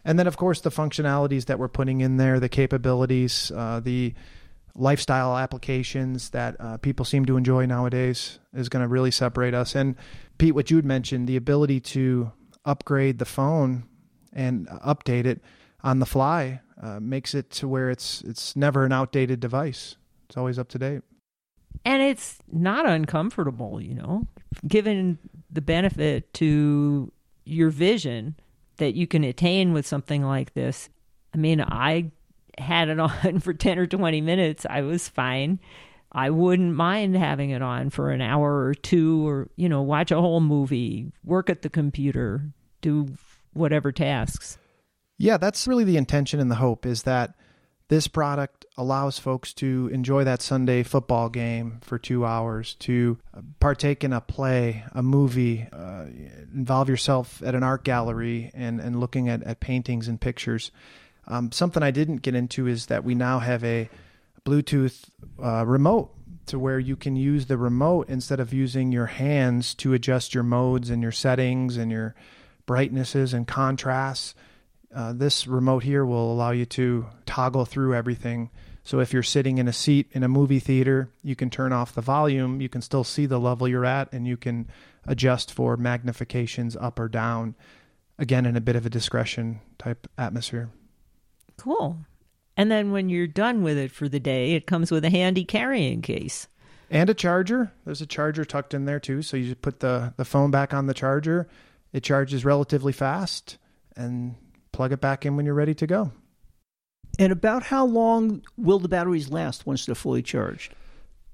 And 0.05 0.19
then, 0.19 0.27
of 0.27 0.37
course, 0.37 0.61
the 0.61 0.69
functionalities 0.69 1.45
that 1.45 1.59
we're 1.59 1.67
putting 1.67 2.01
in 2.01 2.17
there, 2.17 2.39
the 2.39 2.49
capabilities, 2.49 3.51
uh, 3.55 3.81
the 3.83 4.13
lifestyle 4.75 5.35
applications 5.35 6.29
that 6.29 6.55
uh, 6.59 6.77
people 6.77 7.03
seem 7.03 7.25
to 7.25 7.35
enjoy 7.35 7.65
nowadays 7.65 8.37
is 8.53 8.69
going 8.69 8.83
to 8.83 8.87
really 8.87 9.11
separate 9.11 9.53
us. 9.53 9.75
And 9.75 9.95
Pete, 10.37 10.53
what 10.53 10.69
you 10.69 10.77
had 10.77 10.85
mentioned, 10.85 11.27
the 11.27 11.35
ability 11.35 11.79
to 11.79 12.31
upgrade 12.63 13.17
the 13.17 13.25
phone 13.25 13.85
and 14.31 14.67
update 14.67 15.25
it 15.25 15.41
on 15.83 15.99
the 15.99 16.05
fly 16.05 16.61
uh, 16.81 16.99
makes 16.99 17.33
it 17.33 17.49
to 17.51 17.67
where 17.67 17.89
it's 17.89 18.21
it's 18.21 18.55
never 18.55 18.85
an 18.85 18.91
outdated 18.91 19.39
device. 19.39 19.95
It's 20.27 20.37
always 20.37 20.59
up 20.59 20.69
to 20.69 20.79
date. 20.79 21.01
And 21.85 22.01
it's 22.01 22.39
not 22.51 22.85
uncomfortable, 22.85 23.81
you 23.81 23.93
know, 23.93 24.27
given 24.67 25.19
the 25.49 25.61
benefit 25.61 26.33
to 26.35 27.11
your 27.45 27.69
vision 27.69 28.35
that 28.77 28.95
you 28.95 29.07
can 29.07 29.23
attain 29.23 29.73
with 29.73 29.87
something 29.87 30.23
like 30.23 30.53
this. 30.53 30.89
I 31.33 31.37
mean, 31.37 31.61
I 31.61 32.11
had 32.57 32.89
it 32.89 32.99
on 32.99 33.39
for 33.39 33.53
10 33.53 33.79
or 33.79 33.87
20 33.87 34.21
minutes. 34.21 34.65
I 34.69 34.81
was 34.81 35.07
fine. 35.07 35.59
I 36.11 36.29
wouldn't 36.29 36.73
mind 36.73 37.15
having 37.15 37.49
it 37.51 37.61
on 37.61 37.89
for 37.89 38.11
an 38.11 38.21
hour 38.21 38.65
or 38.65 38.73
two 38.73 39.27
or, 39.27 39.49
you 39.55 39.69
know, 39.69 39.81
watch 39.81 40.11
a 40.11 40.21
whole 40.21 40.39
movie, 40.39 41.11
work 41.23 41.49
at 41.49 41.61
the 41.61 41.69
computer, 41.69 42.49
do 42.81 43.07
whatever 43.53 43.91
tasks. 43.91 44.57
Yeah, 45.17 45.37
that's 45.37 45.67
really 45.67 45.83
the 45.83 45.97
intention 45.97 46.39
and 46.39 46.51
the 46.51 46.55
hope 46.55 46.85
is 46.85 47.03
that 47.03 47.33
this 47.89 48.07
product 48.07 48.65
allows 48.77 49.17
folks 49.17 49.53
to 49.53 49.89
enjoy 49.93 50.23
that 50.25 50.41
Sunday 50.41 50.83
football 50.83 51.29
game 51.29 51.79
for 51.81 51.97
two 51.97 52.25
hours, 52.25 52.75
to 52.75 53.17
partake 53.59 54.03
in 54.03 54.11
a 54.11 54.19
play, 54.19 54.83
a 54.91 55.01
movie, 55.01 55.67
uh, 55.71 56.05
involve 56.53 56.89
yourself 56.89 57.41
at 57.43 57.55
an 57.55 57.63
art 57.63 57.83
gallery 57.83 58.51
and, 58.53 58.81
and 58.81 58.99
looking 58.99 59.29
at, 59.29 59.41
at 59.43 59.61
paintings 59.61 60.07
and 60.07 60.19
pictures. 60.19 60.71
Um, 61.27 61.51
something 61.51 61.81
I 61.81 61.91
didn't 61.91 62.17
get 62.17 62.35
into 62.35 62.67
is 62.67 62.87
that 62.87 63.03
we 63.03 63.15
now 63.15 63.39
have 63.39 63.63
a 63.63 63.89
Bluetooth 64.45 65.05
uh, 65.41 65.65
remote 65.65 66.13
to 66.47 66.59
where 66.59 66.79
you 66.79 66.95
can 66.95 67.15
use 67.15 67.45
the 67.45 67.57
remote 67.57 68.09
instead 68.09 68.39
of 68.39 68.53
using 68.53 68.91
your 68.91 69.07
hands 69.07 69.73
to 69.75 69.93
adjust 69.93 70.33
your 70.33 70.43
modes 70.43 70.89
and 70.89 71.01
your 71.01 71.11
settings 71.11 71.77
and 71.77 71.91
your 71.91 72.15
brightnesses 72.65 73.33
and 73.33 73.47
contrasts. 73.47 74.35
Uh, 74.93 75.13
this 75.13 75.47
remote 75.47 75.83
here 75.83 76.05
will 76.05 76.31
allow 76.31 76.51
you 76.51 76.65
to 76.65 77.05
toggle 77.25 77.65
through 77.65 77.93
everything. 77.93 78.49
So 78.83 78.99
if 79.01 79.11
you're 79.11 79.21
sitting 79.23 79.57
in 79.57 79.67
a 79.67 79.73
seat 79.73 80.07
in 80.13 80.23
a 80.23 80.29
movie 80.29 80.59
theater, 80.59 81.09
you 81.21 81.35
can 81.35 81.49
turn 81.49 81.73
off 81.73 81.93
the 81.93 82.01
volume. 82.01 82.61
You 82.61 82.69
can 82.69 82.81
still 82.81 83.03
see 83.03 83.25
the 83.25 83.39
level 83.39 83.67
you're 83.67 83.85
at, 83.85 84.11
and 84.13 84.25
you 84.25 84.37
can 84.37 84.67
adjust 85.05 85.51
for 85.51 85.75
magnifications 85.75 86.81
up 86.81 86.97
or 86.99 87.09
down. 87.09 87.55
Again, 88.17 88.45
in 88.45 88.55
a 88.55 88.61
bit 88.61 88.75
of 88.77 88.85
a 88.85 88.89
discretion 88.89 89.59
type 89.77 90.07
atmosphere. 90.17 90.69
Cool. 91.57 91.97
And 92.55 92.71
then 92.71 92.91
when 92.91 93.09
you're 93.09 93.27
done 93.27 93.61
with 93.61 93.77
it 93.77 93.91
for 93.91 94.07
the 94.09 94.19
day, 94.21 94.53
it 94.53 94.65
comes 94.65 94.89
with 94.89 95.03
a 95.05 95.09
handy 95.11 95.43
carrying 95.45 96.01
case. 96.01 96.47
and 96.89 97.09
a 97.09 97.13
charger. 97.13 97.71
There's 97.85 98.01
a 98.01 98.07
charger 98.07 98.45
tucked 98.45 98.73
in 98.73 98.85
there 98.85 98.99
too, 99.01 99.21
so 99.21 99.35
you 99.37 99.49
just 99.49 99.61
put 99.61 99.81
the 99.81 100.13
the 100.15 100.25
phone 100.25 100.49
back 100.49 100.73
on 100.73 100.87
the 100.87 100.93
charger. 100.93 101.47
It 101.93 102.03
charges 102.03 102.45
relatively 102.45 102.93
fast, 102.93 103.57
and 103.95 104.35
plug 104.77 104.91
it 104.91 105.01
back 105.01 105.25
in 105.25 105.35
when 105.35 105.43
you're 105.43 105.55
ready 105.55 105.73
to 105.73 105.87
go. 105.87 106.11
And 107.17 107.33
about 107.33 107.63
how 107.63 107.83
long 107.83 108.43
will 108.57 108.77
the 108.77 108.87
batteries 108.87 109.31
last 109.31 109.65
once 109.65 109.87
they're 109.87 109.95
fully 109.95 110.21
charged? 110.21 110.75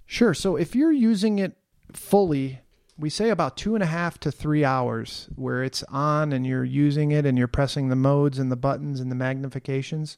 Sure. 0.06 0.34
So 0.34 0.56
if 0.56 0.76
you're 0.76 0.94
using 0.94 1.40
it 1.40 1.58
fully, 1.92 2.62
we 2.98 3.10
say 3.10 3.30
about 3.30 3.58
two 3.58 3.76
and 3.76 3.84
a 3.84 3.88
half 3.88 4.18
to 4.22 4.32
three 4.32 4.64
hours 4.64 5.28
where 5.36 5.62
it's 5.62 5.84
on 5.90 6.32
and 6.32 6.48
you're 6.48 6.64
using 6.64 7.12
it 7.12 7.26
and 7.26 7.38
you're 7.38 7.50
pressing 7.50 7.90
the 7.90 7.98
modes 7.98 8.40
and 8.40 8.50
the 8.50 8.56
buttons 8.56 9.02
and 9.02 9.12
the 9.12 9.16
magnifications. 9.16 10.16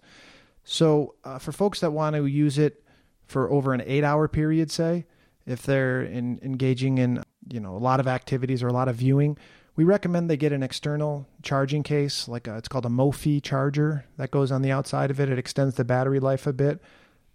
So 0.63 1.15
uh, 1.23 1.39
for 1.39 1.51
folks 1.51 1.79
that 1.79 1.91
want 1.91 2.15
to 2.15 2.27
use 2.27 2.59
it 2.59 2.83
for 3.25 3.49
over 3.51 3.73
an 3.73 3.81
eight 3.87 4.03
hour 4.03 4.27
period, 4.27 4.69
say, 4.69 5.07
if 5.47 5.63
they're 5.63 6.03
in, 6.03 6.39
engaging 6.43 6.99
in 6.99 7.23
you 7.51 7.59
know 7.59 7.75
a 7.75 7.77
lot 7.77 7.99
of 7.99 8.07
activities 8.07 8.61
or 8.61 8.67
a 8.67 8.73
lot 8.73 8.87
of 8.87 8.95
viewing, 8.95 9.37
we 9.75 9.83
recommend 9.83 10.29
they 10.29 10.37
get 10.37 10.53
an 10.53 10.63
external 10.63 11.27
charging 11.41 11.83
case, 11.83 12.27
like 12.27 12.47
a, 12.47 12.55
it's 12.57 12.67
called 12.67 12.85
a 12.85 12.89
Mophie 12.89 13.43
charger 13.43 14.05
that 14.17 14.31
goes 14.31 14.51
on 14.51 14.61
the 14.61 14.71
outside 14.71 15.11
of 15.11 15.19
it. 15.19 15.29
It 15.29 15.39
extends 15.39 15.75
the 15.75 15.83
battery 15.83 16.19
life 16.19 16.47
a 16.47 16.53
bit. 16.53 16.81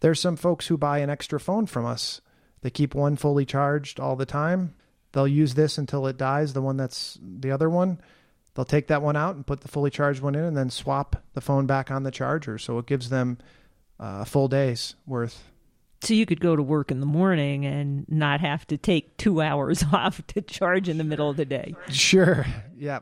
There's 0.00 0.20
some 0.20 0.36
folks 0.36 0.66
who 0.66 0.78
buy 0.78 0.98
an 0.98 1.10
extra 1.10 1.38
phone 1.38 1.66
from 1.66 1.84
us. 1.84 2.20
They 2.62 2.70
keep 2.70 2.94
one 2.94 3.16
fully 3.16 3.44
charged 3.44 4.00
all 4.00 4.16
the 4.16 4.26
time. 4.26 4.74
They'll 5.12 5.28
use 5.28 5.54
this 5.54 5.76
until 5.76 6.06
it 6.06 6.16
dies, 6.16 6.52
the 6.52 6.62
one 6.62 6.76
that's 6.76 7.18
the 7.22 7.50
other 7.50 7.68
one. 7.68 8.00
They'll 8.54 8.64
take 8.64 8.88
that 8.88 9.02
one 9.02 9.16
out 9.16 9.36
and 9.36 9.46
put 9.46 9.60
the 9.60 9.68
fully 9.68 9.90
charged 9.90 10.22
one 10.22 10.34
in 10.34 10.44
and 10.44 10.56
then 10.56 10.70
swap 10.70 11.22
the 11.34 11.40
phone 11.40 11.66
back 11.66 11.90
on 11.90 12.04
the 12.04 12.10
charger. 12.10 12.58
So 12.58 12.78
it 12.78 12.86
gives 12.86 13.10
them 13.10 13.38
uh, 13.98 14.20
a 14.20 14.24
full 14.24 14.48
day's 14.48 14.94
worth 15.06 15.44
So 16.02 16.14
you 16.14 16.24
could 16.24 16.40
go 16.40 16.56
to 16.56 16.62
work 16.62 16.90
in 16.90 17.00
the 17.00 17.06
morning 17.06 17.66
and 17.66 18.06
not 18.08 18.40
have 18.40 18.66
to 18.68 18.78
take 18.78 19.16
two 19.16 19.40
hours 19.42 19.84
off 19.92 20.26
to 20.28 20.40
charge 20.40 20.88
in 20.88 20.98
the 20.98 21.04
middle 21.04 21.28
of 21.28 21.36
the 21.36 21.44
day. 21.44 21.74
Sure. 21.88 22.46
Yeah. 22.76 23.00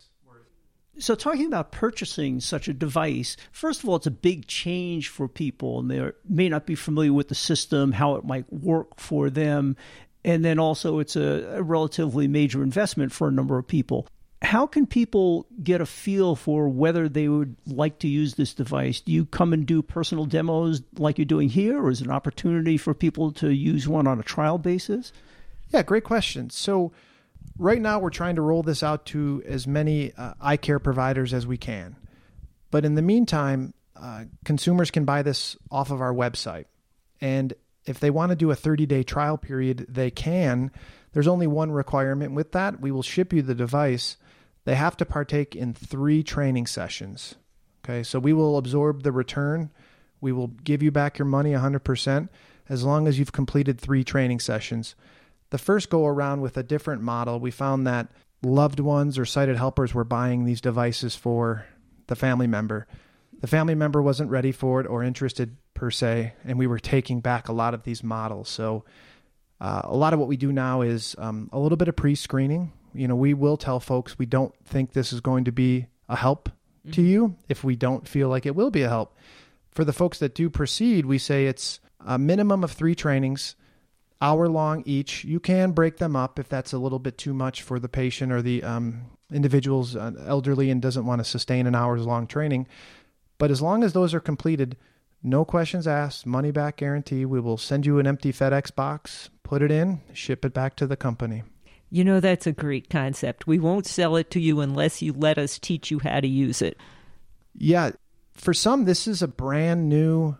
So, 1.00 1.14
talking 1.14 1.46
about 1.46 1.70
purchasing 1.70 2.40
such 2.40 2.66
a 2.66 2.72
device, 2.72 3.36
first 3.52 3.82
of 3.82 3.88
all, 3.88 3.96
it's 3.96 4.08
a 4.08 4.10
big 4.10 4.48
change 4.48 5.08
for 5.08 5.28
people, 5.28 5.78
and 5.78 5.88
they 5.88 6.10
may 6.28 6.48
not 6.48 6.66
be 6.66 6.74
familiar 6.74 7.12
with 7.12 7.28
the 7.28 7.36
system, 7.36 7.92
how 7.92 8.16
it 8.16 8.24
might 8.24 8.52
work 8.52 8.98
for 8.98 9.30
them. 9.30 9.76
And 10.24 10.44
then 10.44 10.58
also, 10.58 10.98
it's 10.98 11.14
a, 11.14 11.54
a 11.54 11.62
relatively 11.62 12.26
major 12.26 12.64
investment 12.64 13.12
for 13.12 13.28
a 13.28 13.32
number 13.32 13.56
of 13.56 13.68
people. 13.68 14.08
How 14.40 14.66
can 14.66 14.86
people 14.86 15.46
get 15.62 15.80
a 15.80 15.86
feel 15.86 16.36
for 16.36 16.68
whether 16.68 17.08
they 17.08 17.28
would 17.28 17.56
like 17.66 17.98
to 18.00 18.08
use 18.08 18.34
this 18.34 18.54
device? 18.54 19.00
Do 19.00 19.10
you 19.10 19.26
come 19.26 19.52
and 19.52 19.66
do 19.66 19.82
personal 19.82 20.26
demos 20.26 20.80
like 20.96 21.18
you're 21.18 21.24
doing 21.24 21.48
here, 21.48 21.82
or 21.82 21.90
is 21.90 22.00
it 22.00 22.06
an 22.06 22.12
opportunity 22.12 22.76
for 22.76 22.94
people 22.94 23.32
to 23.32 23.52
use 23.52 23.88
one 23.88 24.06
on 24.06 24.20
a 24.20 24.22
trial 24.22 24.58
basis? 24.58 25.12
Yeah, 25.70 25.82
great 25.82 26.04
question. 26.04 26.50
So, 26.50 26.92
right 27.58 27.80
now 27.80 27.98
we're 27.98 28.10
trying 28.10 28.36
to 28.36 28.42
roll 28.42 28.62
this 28.62 28.82
out 28.82 29.06
to 29.06 29.42
as 29.44 29.66
many 29.66 30.12
uh, 30.14 30.34
eye 30.40 30.56
care 30.56 30.78
providers 30.78 31.34
as 31.34 31.46
we 31.46 31.56
can. 31.56 31.96
But 32.70 32.84
in 32.84 32.94
the 32.94 33.02
meantime, 33.02 33.74
uh, 33.96 34.24
consumers 34.44 34.90
can 34.90 35.04
buy 35.04 35.22
this 35.22 35.56
off 35.70 35.90
of 35.90 36.00
our 36.00 36.14
website. 36.14 36.66
And 37.20 37.54
if 37.84 38.00
they 38.00 38.10
want 38.10 38.30
to 38.30 38.36
do 38.36 38.50
a 38.50 38.54
30 38.54 38.86
day 38.86 39.02
trial 39.02 39.36
period, 39.36 39.86
they 39.88 40.10
can. 40.10 40.70
There's 41.12 41.28
only 41.28 41.46
one 41.46 41.72
requirement 41.72 42.32
with 42.32 42.52
that. 42.52 42.80
We 42.80 42.90
will 42.90 43.02
ship 43.02 43.32
you 43.32 43.42
the 43.42 43.54
device. 43.54 44.16
They 44.68 44.74
have 44.74 44.98
to 44.98 45.06
partake 45.06 45.56
in 45.56 45.72
three 45.72 46.22
training 46.22 46.66
sessions. 46.66 47.36
Okay, 47.82 48.02
so 48.02 48.18
we 48.18 48.34
will 48.34 48.58
absorb 48.58 49.02
the 49.02 49.12
return. 49.12 49.70
We 50.20 50.30
will 50.30 50.48
give 50.48 50.82
you 50.82 50.90
back 50.90 51.16
your 51.16 51.24
money 51.24 51.52
100% 51.52 52.28
as 52.68 52.84
long 52.84 53.08
as 53.08 53.18
you've 53.18 53.32
completed 53.32 53.80
three 53.80 54.04
training 54.04 54.40
sessions. 54.40 54.94
The 55.48 55.56
first 55.56 55.88
go 55.88 56.04
around 56.06 56.42
with 56.42 56.58
a 56.58 56.62
different 56.62 57.00
model, 57.00 57.40
we 57.40 57.50
found 57.50 57.86
that 57.86 58.08
loved 58.42 58.78
ones 58.78 59.18
or 59.18 59.24
sighted 59.24 59.56
helpers 59.56 59.94
were 59.94 60.04
buying 60.04 60.44
these 60.44 60.60
devices 60.60 61.16
for 61.16 61.64
the 62.08 62.14
family 62.14 62.46
member. 62.46 62.86
The 63.40 63.46
family 63.46 63.74
member 63.74 64.02
wasn't 64.02 64.30
ready 64.30 64.52
for 64.52 64.82
it 64.82 64.86
or 64.86 65.02
interested 65.02 65.56
per 65.72 65.90
se, 65.90 66.34
and 66.44 66.58
we 66.58 66.66
were 66.66 66.78
taking 66.78 67.20
back 67.20 67.48
a 67.48 67.54
lot 67.54 67.72
of 67.72 67.84
these 67.84 68.04
models. 68.04 68.50
So, 68.50 68.84
uh, 69.62 69.80
a 69.84 69.96
lot 69.96 70.12
of 70.12 70.18
what 70.18 70.28
we 70.28 70.36
do 70.36 70.52
now 70.52 70.82
is 70.82 71.16
um, 71.16 71.48
a 71.54 71.58
little 71.58 71.78
bit 71.78 71.88
of 71.88 71.96
pre 71.96 72.14
screening. 72.14 72.72
You 72.94 73.08
know, 73.08 73.16
we 73.16 73.34
will 73.34 73.56
tell 73.56 73.80
folks 73.80 74.18
we 74.18 74.26
don't 74.26 74.54
think 74.64 74.92
this 74.92 75.12
is 75.12 75.20
going 75.20 75.44
to 75.44 75.52
be 75.52 75.86
a 76.08 76.16
help 76.16 76.50
to 76.92 77.02
you 77.02 77.36
if 77.48 77.62
we 77.64 77.76
don't 77.76 78.08
feel 78.08 78.28
like 78.28 78.46
it 78.46 78.56
will 78.56 78.70
be 78.70 78.82
a 78.82 78.88
help. 78.88 79.16
For 79.70 79.84
the 79.84 79.92
folks 79.92 80.18
that 80.18 80.34
do 80.34 80.50
proceed, 80.50 81.06
we 81.06 81.18
say 81.18 81.46
it's 81.46 81.80
a 82.04 82.18
minimum 82.18 82.64
of 82.64 82.72
three 82.72 82.94
trainings 82.94 83.54
hour 84.20 84.48
long 84.48 84.82
each. 84.86 85.24
You 85.24 85.40
can 85.40 85.72
break 85.72 85.98
them 85.98 86.16
up 86.16 86.38
if 86.38 86.48
that's 86.48 86.72
a 86.72 86.78
little 86.78 86.98
bit 86.98 87.18
too 87.18 87.34
much 87.34 87.62
for 87.62 87.78
the 87.78 87.88
patient 87.88 88.32
or 88.32 88.42
the 88.42 88.62
um, 88.62 89.06
individual's 89.32 89.94
uh, 89.94 90.12
elderly 90.26 90.70
and 90.70 90.82
doesn't 90.82 91.06
want 91.06 91.20
to 91.20 91.24
sustain 91.24 91.66
an 91.66 91.74
hour's 91.74 92.06
long 92.06 92.26
training. 92.26 92.66
But 93.38 93.50
as 93.50 93.62
long 93.62 93.84
as 93.84 93.92
those 93.92 94.14
are 94.14 94.20
completed, 94.20 94.76
no 95.22 95.44
questions 95.44 95.86
asked, 95.86 96.26
money 96.26 96.50
back 96.50 96.76
guarantee. 96.76 97.24
We 97.24 97.40
will 97.40 97.56
send 97.56 97.86
you 97.86 97.98
an 97.98 98.06
empty 98.06 98.32
FedEx 98.32 98.74
box, 98.74 99.30
put 99.42 99.62
it 99.62 99.70
in, 99.70 100.00
ship 100.12 100.44
it 100.44 100.54
back 100.54 100.76
to 100.76 100.86
the 100.86 100.96
company. 100.96 101.44
You 101.90 102.04
know, 102.04 102.20
that's 102.20 102.46
a 102.46 102.52
great 102.52 102.90
concept. 102.90 103.46
We 103.46 103.58
won't 103.58 103.86
sell 103.86 104.16
it 104.16 104.30
to 104.32 104.40
you 104.40 104.60
unless 104.60 105.00
you 105.00 105.12
let 105.12 105.38
us 105.38 105.58
teach 105.58 105.90
you 105.90 105.98
how 105.98 106.20
to 106.20 106.28
use 106.28 106.60
it. 106.60 106.78
Yeah, 107.54 107.92
for 108.34 108.54
some, 108.54 108.84
this 108.84 109.08
is 109.08 109.22
a 109.22 109.28
brand 109.28 109.88
new 109.88 110.36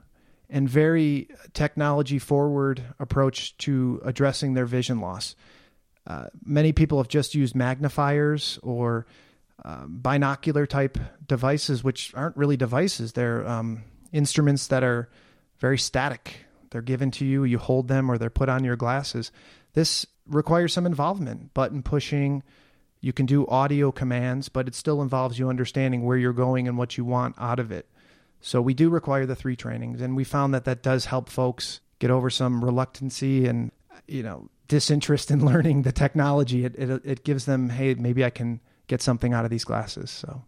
and 0.50 0.68
very 0.68 1.28
technology 1.52 2.18
forward 2.18 2.82
approach 2.98 3.56
to 3.58 4.00
addressing 4.04 4.54
their 4.54 4.66
vision 4.66 5.00
loss. 5.00 5.34
Uh, 6.06 6.26
many 6.44 6.72
people 6.72 6.98
have 6.98 7.08
just 7.08 7.34
used 7.34 7.54
magnifiers 7.54 8.58
or 8.62 9.06
um, 9.64 9.98
binocular 10.00 10.66
type 10.66 10.98
devices, 11.26 11.84
which 11.84 12.14
aren't 12.14 12.36
really 12.36 12.56
devices. 12.56 13.12
They're 13.12 13.46
um, 13.46 13.82
instruments 14.12 14.68
that 14.68 14.82
are 14.82 15.08
very 15.58 15.78
static. 15.78 16.46
They're 16.70 16.80
given 16.82 17.10
to 17.12 17.26
you, 17.26 17.44
you 17.44 17.58
hold 17.58 17.88
them, 17.88 18.10
or 18.10 18.18
they're 18.18 18.30
put 18.30 18.48
on 18.48 18.64
your 18.64 18.76
glasses. 18.76 19.32
This 19.78 20.06
requires 20.26 20.72
some 20.72 20.86
involvement, 20.86 21.54
button 21.54 21.84
pushing. 21.84 22.42
You 23.00 23.12
can 23.12 23.26
do 23.26 23.46
audio 23.46 23.92
commands, 23.92 24.48
but 24.48 24.66
it 24.66 24.74
still 24.74 25.02
involves 25.02 25.38
you 25.38 25.48
understanding 25.48 26.04
where 26.04 26.16
you're 26.16 26.32
going 26.32 26.66
and 26.66 26.76
what 26.76 26.96
you 26.98 27.04
want 27.04 27.36
out 27.38 27.60
of 27.60 27.70
it. 27.70 27.88
So 28.40 28.60
we 28.60 28.74
do 28.74 28.90
require 28.90 29.24
the 29.24 29.36
three 29.36 29.54
trainings, 29.54 30.00
and 30.00 30.16
we 30.16 30.24
found 30.24 30.52
that 30.52 30.64
that 30.64 30.82
does 30.82 31.04
help 31.04 31.28
folks 31.28 31.78
get 32.00 32.10
over 32.10 32.28
some 32.28 32.64
reluctancy 32.64 33.46
and 33.46 33.70
you 34.08 34.24
know 34.24 34.50
disinterest 34.66 35.30
in 35.30 35.44
learning 35.50 35.82
the 35.82 35.92
technology. 35.92 36.64
It 36.64 36.74
it, 36.74 37.00
it 37.04 37.22
gives 37.22 37.44
them, 37.44 37.68
hey, 37.68 37.94
maybe 37.94 38.24
I 38.24 38.30
can 38.30 38.58
get 38.88 39.00
something 39.00 39.32
out 39.32 39.44
of 39.44 39.50
these 39.52 39.64
glasses. 39.64 40.10
So 40.10 40.42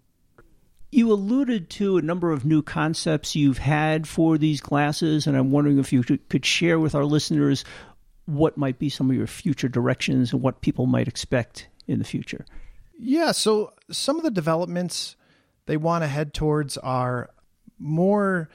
You 0.91 1.13
alluded 1.13 1.71
to 1.71 1.99
a 1.99 2.03
number 2.03 2.33
of 2.33 2.45
new 2.45 2.63
concepts 2.63 3.37
you've 3.37 3.59
had 3.59 4.09
for 4.09 4.39
these 4.39 4.61
glasses, 4.61 5.29
and 5.29 5.37
I'm 5.37 5.53
wondering 5.53 5.79
if 5.79 5.93
you 5.93 6.03
could 6.03 6.45
share 6.45 6.81
with 6.81 6.97
our 6.97 7.05
listeners 7.05 7.65
what 8.27 8.57
might 8.57 8.79
be 8.79 8.89
some 8.89 9.11
of 9.11 9.17
your 9.17 9.27
future 9.27 9.69
directions 9.69 10.33
and 10.33 10.43
what 10.43 10.61
people 10.61 10.87
might 10.87 11.09
expect 11.09 11.69
in 11.87 11.99
the 11.99 12.05
future. 12.05 12.45
Yeah, 12.99 13.33
so 13.33 13.73
some 13.91 14.17
of 14.17 14.23
the 14.23 14.31
developments 14.31 15.17
they 15.67 15.77
want 15.77 16.05
to 16.05 16.09
head 16.09 16.35
towards 16.35 16.77
are 16.79 17.31
more 17.79 18.49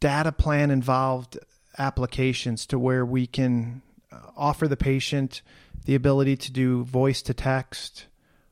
data 0.00 0.32
plan 0.32 0.70
involved 0.70 1.38
applications 1.78 2.66
to 2.66 2.78
where 2.78 3.04
we 3.04 3.26
can 3.26 3.82
uh, 4.12 4.18
offer 4.36 4.68
the 4.68 4.76
patient 4.76 5.42
the 5.86 5.94
ability 5.94 6.36
to 6.36 6.52
do 6.52 6.84
voice 6.84 7.22
to 7.22 7.32
text 7.32 8.06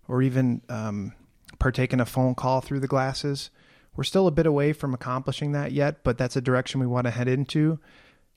or 0.09 0.23
even 0.23 0.63
um, 0.69 1.13
partake 1.59 1.93
in 1.93 2.01
a 2.01 2.07
phone 2.07 2.35
call 2.35 2.61
through 2.61 2.81
the 2.81 2.87
glasses. 2.87 3.51
We're 3.97 4.05
still 4.05 4.27
a 4.27 4.33
bit 4.33 4.47
away 4.47 4.73
from 4.73 4.95
accomplishing 4.95 5.53
that 5.53 5.73
yet, 5.73 6.03
but 6.03 6.17
that's 6.17 6.37
a 6.37 6.41
direction 6.41 6.81
we 6.81 6.87
want 6.87 7.07
to 7.07 7.11
head 7.11 7.29
into. 7.29 7.79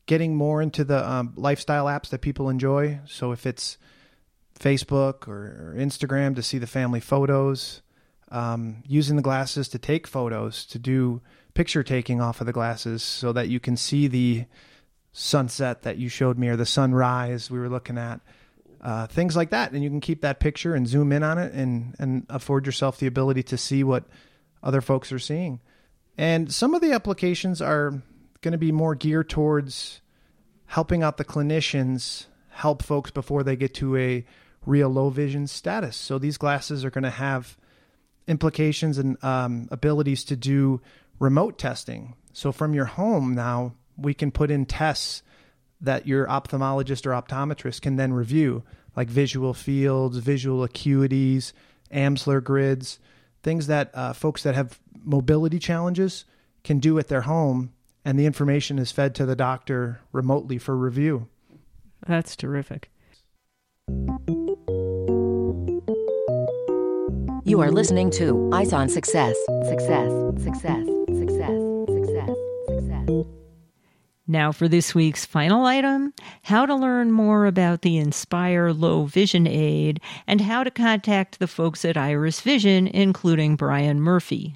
Getting 0.07 0.35
more 0.35 0.61
into 0.61 0.83
the 0.83 1.07
um, 1.07 1.33
lifestyle 1.35 1.85
apps 1.85 2.09
that 2.09 2.21
people 2.21 2.49
enjoy. 2.49 2.99
So 3.05 3.31
if 3.31 3.45
it's 3.45 3.77
Facebook 4.59 5.27
or, 5.27 5.35
or 5.35 5.75
Instagram 5.77 6.35
to 6.35 6.41
see 6.41 6.57
the 6.57 6.65
family 6.65 6.99
photos, 6.99 7.81
um, 8.31 8.83
using 8.87 9.15
the 9.15 9.21
glasses 9.21 9.69
to 9.69 9.79
take 9.79 10.07
photos, 10.07 10.65
to 10.67 10.79
do 10.79 11.21
picture 11.53 11.83
taking 11.83 12.21
off 12.21 12.41
of 12.41 12.47
the 12.47 12.53
glasses 12.53 13.03
so 13.03 13.31
that 13.33 13.49
you 13.49 13.59
can 13.59 13.77
see 13.77 14.07
the 14.07 14.45
sunset 15.11 15.83
that 15.83 15.97
you 15.97 16.09
showed 16.09 16.37
me 16.37 16.47
or 16.47 16.55
the 16.55 16.65
sunrise 16.65 17.49
we 17.49 17.59
were 17.59 17.69
looking 17.69 17.97
at. 17.97 18.21
Uh, 18.79 19.07
things 19.07 19.35
like 19.35 19.49
that. 19.49 19.71
And 19.71 19.83
you 19.83 19.89
can 19.89 20.01
keep 20.01 20.21
that 20.21 20.39
picture 20.39 20.75
and 20.75 20.87
zoom 20.87 21.11
in 21.11 21.23
on 21.23 21.37
it 21.37 21.53
and, 21.53 21.95
and 21.99 22.25
afford 22.29 22.65
yourself 22.65 22.99
the 22.99 23.07
ability 23.07 23.43
to 23.43 23.57
see 23.57 23.83
what 23.83 24.05
other 24.61 24.81
folks 24.81 25.11
are 25.11 25.19
seeing. 25.19 25.59
And 26.17 26.53
some 26.53 26.73
of 26.73 26.81
the 26.81 26.93
applications 26.93 27.61
are 27.61 28.01
going 28.41 28.53
to 28.53 28.57
be 28.57 28.71
more 28.71 28.95
geared 28.95 29.29
towards 29.29 30.01
helping 30.67 31.03
out 31.03 31.17
the 31.17 31.25
clinicians 31.25 32.25
help 32.49 32.83
folks 32.83 33.11
before 33.11 33.43
they 33.43 33.55
get 33.55 33.73
to 33.75 33.95
a 33.97 34.25
real 34.65 34.89
low 34.89 35.09
vision 35.09 35.47
status. 35.47 35.95
So 35.95 36.17
these 36.17 36.37
glasses 36.37 36.83
are 36.83 36.91
going 36.91 37.03
to 37.03 37.09
have 37.09 37.57
implications 38.27 38.97
and 38.97 39.23
um, 39.23 39.67
abilities 39.71 40.23
to 40.25 40.35
do 40.35 40.81
remote 41.19 41.57
testing. 41.57 42.15
So 42.33 42.51
from 42.51 42.73
your 42.73 42.85
home 42.85 43.33
now, 43.33 43.73
we 43.95 44.13
can 44.13 44.31
put 44.31 44.51
in 44.51 44.65
tests 44.65 45.23
that 45.81 46.07
your 46.07 46.27
ophthalmologist 46.27 47.05
or 47.05 47.11
optometrist 47.11 47.81
can 47.81 47.95
then 47.95 48.13
review, 48.13 48.63
like 48.95 49.07
visual 49.09 49.53
fields, 49.53 50.17
visual 50.17 50.67
acuities, 50.67 51.53
Amsler 51.91 52.43
grids, 52.43 52.99
things 53.43 53.67
that 53.67 53.91
uh, 53.93 54.13
folks 54.13 54.43
that 54.43 54.55
have 54.55 54.79
mobility 55.03 55.59
challenges 55.59 56.25
can 56.63 56.79
do 56.79 56.99
at 56.99 57.07
their 57.07 57.21
home, 57.21 57.71
and 58.07 58.17
the 58.17 58.25
information 58.25 58.79
is 58.79 58.89
fed 58.89 59.13
to 59.13 59.25
the 59.25 59.35
doctor 59.35 59.99
remotely 60.13 60.57
for 60.57 60.77
review. 60.77 61.27
That's 62.07 62.37
terrific. 62.37 62.89
You 67.43 67.59
are 67.59 67.69
listening 67.69 68.09
to 68.11 68.49
Eyes 68.53 68.71
on 68.71 68.87
Success. 68.87 69.35
Success, 69.65 70.09
success, 70.41 70.85
success, 71.17 71.59
success, 71.89 72.29
success. 72.69 73.25
Now, 74.25 74.53
for 74.53 74.69
this 74.69 74.95
week's 74.95 75.25
final 75.25 75.65
item 75.65 76.13
how 76.43 76.65
to 76.65 76.75
learn 76.75 77.11
more 77.11 77.45
about 77.45 77.81
the 77.81 77.97
Inspire 77.97 78.71
Low 78.71 79.03
Vision 79.03 79.45
Aid 79.45 79.99
and 80.25 80.39
how 80.39 80.63
to 80.63 80.71
contact 80.71 81.39
the 81.39 81.47
folks 81.47 81.83
at 81.83 81.97
Iris 81.97 82.39
Vision, 82.39 82.87
including 82.87 83.57
Brian 83.57 83.99
Murphy. 83.99 84.55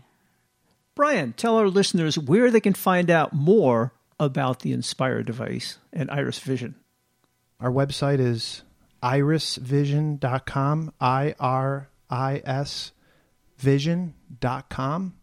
Brian, 0.96 1.34
tell 1.34 1.56
our 1.58 1.70
listeners 1.70 2.18
where 2.18 2.52
they 2.52 2.60
can 2.60 2.74
find 2.74 3.10
out 3.10 3.34
more 3.34 3.94
about 4.20 4.60
the 4.60 4.74
Inspire 4.74 5.24
device 5.24 5.78
and 5.92 6.12
Iris 6.12 6.40
Vision. 6.40 6.76
Our 7.60 7.72
website 7.72 8.20
is 8.20 8.64
irisvision.com, 9.02 10.94
I 11.00 11.36
R 11.40 11.90
I 12.10 12.42
S 12.46 12.92
vision.com. 13.58 15.14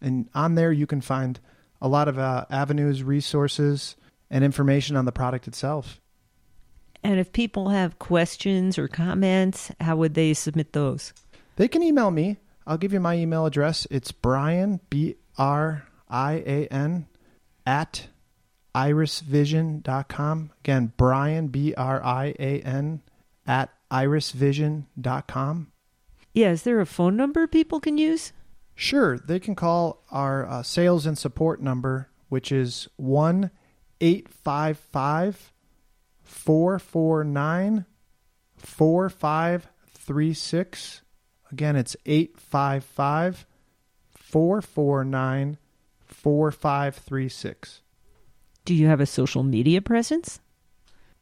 And 0.00 0.28
on 0.34 0.54
there, 0.54 0.70
you 0.70 0.86
can 0.86 1.00
find 1.00 1.40
a 1.80 1.88
lot 1.88 2.08
of 2.08 2.18
uh, 2.18 2.44
avenues, 2.50 3.02
resources, 3.02 3.96
and 4.30 4.44
information 4.44 4.96
on 4.96 5.04
the 5.04 5.12
product 5.12 5.48
itself. 5.48 6.00
And 7.02 7.18
if 7.18 7.32
people 7.32 7.70
have 7.70 7.98
questions 7.98 8.78
or 8.78 8.88
comments, 8.88 9.70
how 9.80 9.96
would 9.96 10.14
they 10.14 10.34
submit 10.34 10.72
those? 10.72 11.12
They 11.56 11.68
can 11.68 11.82
email 11.82 12.10
me. 12.10 12.36
I'll 12.68 12.76
give 12.76 12.92
you 12.92 13.00
my 13.00 13.16
email 13.16 13.46
address. 13.46 13.88
It's 13.90 14.12
Brian, 14.12 14.80
B 14.90 15.16
R 15.38 15.88
I 16.06 16.42
A 16.46 16.66
N, 16.66 17.06
at 17.66 18.08
irisvision.com. 18.74 20.50
Again, 20.60 20.92
Brian, 20.98 21.48
B 21.48 21.72
R 21.74 22.04
I 22.04 22.34
A 22.38 22.60
N, 22.60 23.00
at 23.46 23.70
irisvision.com. 23.90 25.72
Yeah, 26.34 26.50
is 26.50 26.64
there 26.64 26.80
a 26.80 26.86
phone 26.86 27.16
number 27.16 27.46
people 27.46 27.80
can 27.80 27.96
use? 27.96 28.34
Sure, 28.74 29.18
they 29.18 29.40
can 29.40 29.54
call 29.54 30.04
our 30.10 30.46
uh, 30.46 30.62
sales 30.62 31.06
and 31.06 31.16
support 31.16 31.62
number, 31.62 32.10
which 32.28 32.52
is 32.52 32.86
1 32.96 33.50
855 34.02 35.54
449 36.22 37.86
4536. 38.58 41.00
Again, 41.50 41.76
it's 41.76 41.96
855 42.06 43.46
449 44.12 45.58
4536. 46.06 47.82
Do 48.64 48.74
you 48.74 48.86
have 48.86 49.00
a 49.00 49.06
social 49.06 49.42
media 49.42 49.80
presence? 49.80 50.40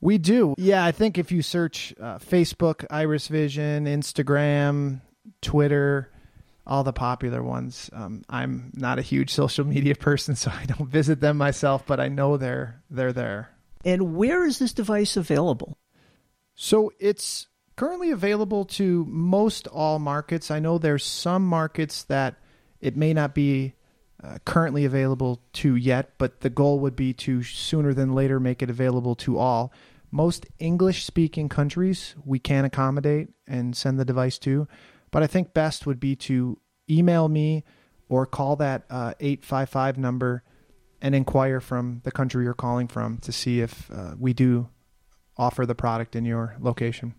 We 0.00 0.18
do. 0.18 0.54
Yeah, 0.58 0.84
I 0.84 0.92
think 0.92 1.16
if 1.18 1.32
you 1.32 1.42
search 1.42 1.94
uh, 2.00 2.18
Facebook, 2.18 2.84
Iris 2.90 3.28
Vision, 3.28 3.86
Instagram, 3.86 5.00
Twitter, 5.40 6.10
all 6.66 6.84
the 6.84 6.92
popular 6.92 7.42
ones. 7.42 7.88
Um, 7.92 8.22
I'm 8.28 8.72
not 8.74 8.98
a 8.98 9.02
huge 9.02 9.30
social 9.32 9.64
media 9.64 9.94
person, 9.94 10.34
so 10.34 10.50
I 10.50 10.64
don't 10.66 10.88
visit 10.88 11.20
them 11.20 11.36
myself, 11.36 11.84
but 11.86 12.00
I 12.00 12.08
know 12.08 12.36
they're 12.36 12.82
they're 12.90 13.12
there. 13.12 13.50
And 13.84 14.16
where 14.16 14.44
is 14.44 14.58
this 14.58 14.72
device 14.72 15.16
available? 15.16 15.78
So 16.54 16.92
it's 16.98 17.46
currently 17.76 18.10
available 18.10 18.64
to 18.64 19.04
most 19.08 19.66
all 19.68 19.98
markets. 19.98 20.50
I 20.50 20.58
know 20.58 20.78
there's 20.78 21.04
some 21.04 21.46
markets 21.46 22.02
that 22.04 22.36
it 22.80 22.96
may 22.96 23.12
not 23.12 23.34
be 23.34 23.74
uh, 24.22 24.38
currently 24.44 24.84
available 24.84 25.42
to 25.52 25.76
yet, 25.76 26.12
but 26.18 26.40
the 26.40 26.50
goal 26.50 26.80
would 26.80 26.96
be 26.96 27.12
to 27.12 27.42
sooner 27.42 27.92
than 27.92 28.14
later 28.14 28.40
make 28.40 28.62
it 28.62 28.70
available 28.70 29.14
to 29.14 29.38
all. 29.38 29.72
Most 30.10 30.46
English 30.58 31.04
speaking 31.04 31.48
countries 31.48 32.14
we 32.24 32.38
can 32.38 32.64
accommodate 32.64 33.28
and 33.46 33.76
send 33.76 33.98
the 33.98 34.04
device 34.04 34.38
to, 34.38 34.66
but 35.10 35.22
I 35.22 35.26
think 35.26 35.52
best 35.52 35.86
would 35.86 36.00
be 36.00 36.16
to 36.16 36.58
email 36.88 37.28
me 37.28 37.64
or 38.08 38.24
call 38.24 38.56
that 38.56 38.84
uh, 38.88 39.14
855 39.20 39.98
number 39.98 40.42
and 41.02 41.14
inquire 41.14 41.60
from 41.60 42.00
the 42.04 42.12
country 42.12 42.44
you're 42.44 42.54
calling 42.54 42.88
from 42.88 43.18
to 43.18 43.32
see 43.32 43.60
if 43.60 43.90
uh, 43.90 44.14
we 44.18 44.32
do 44.32 44.68
offer 45.36 45.66
the 45.66 45.74
product 45.74 46.16
in 46.16 46.24
your 46.24 46.56
location. 46.58 47.14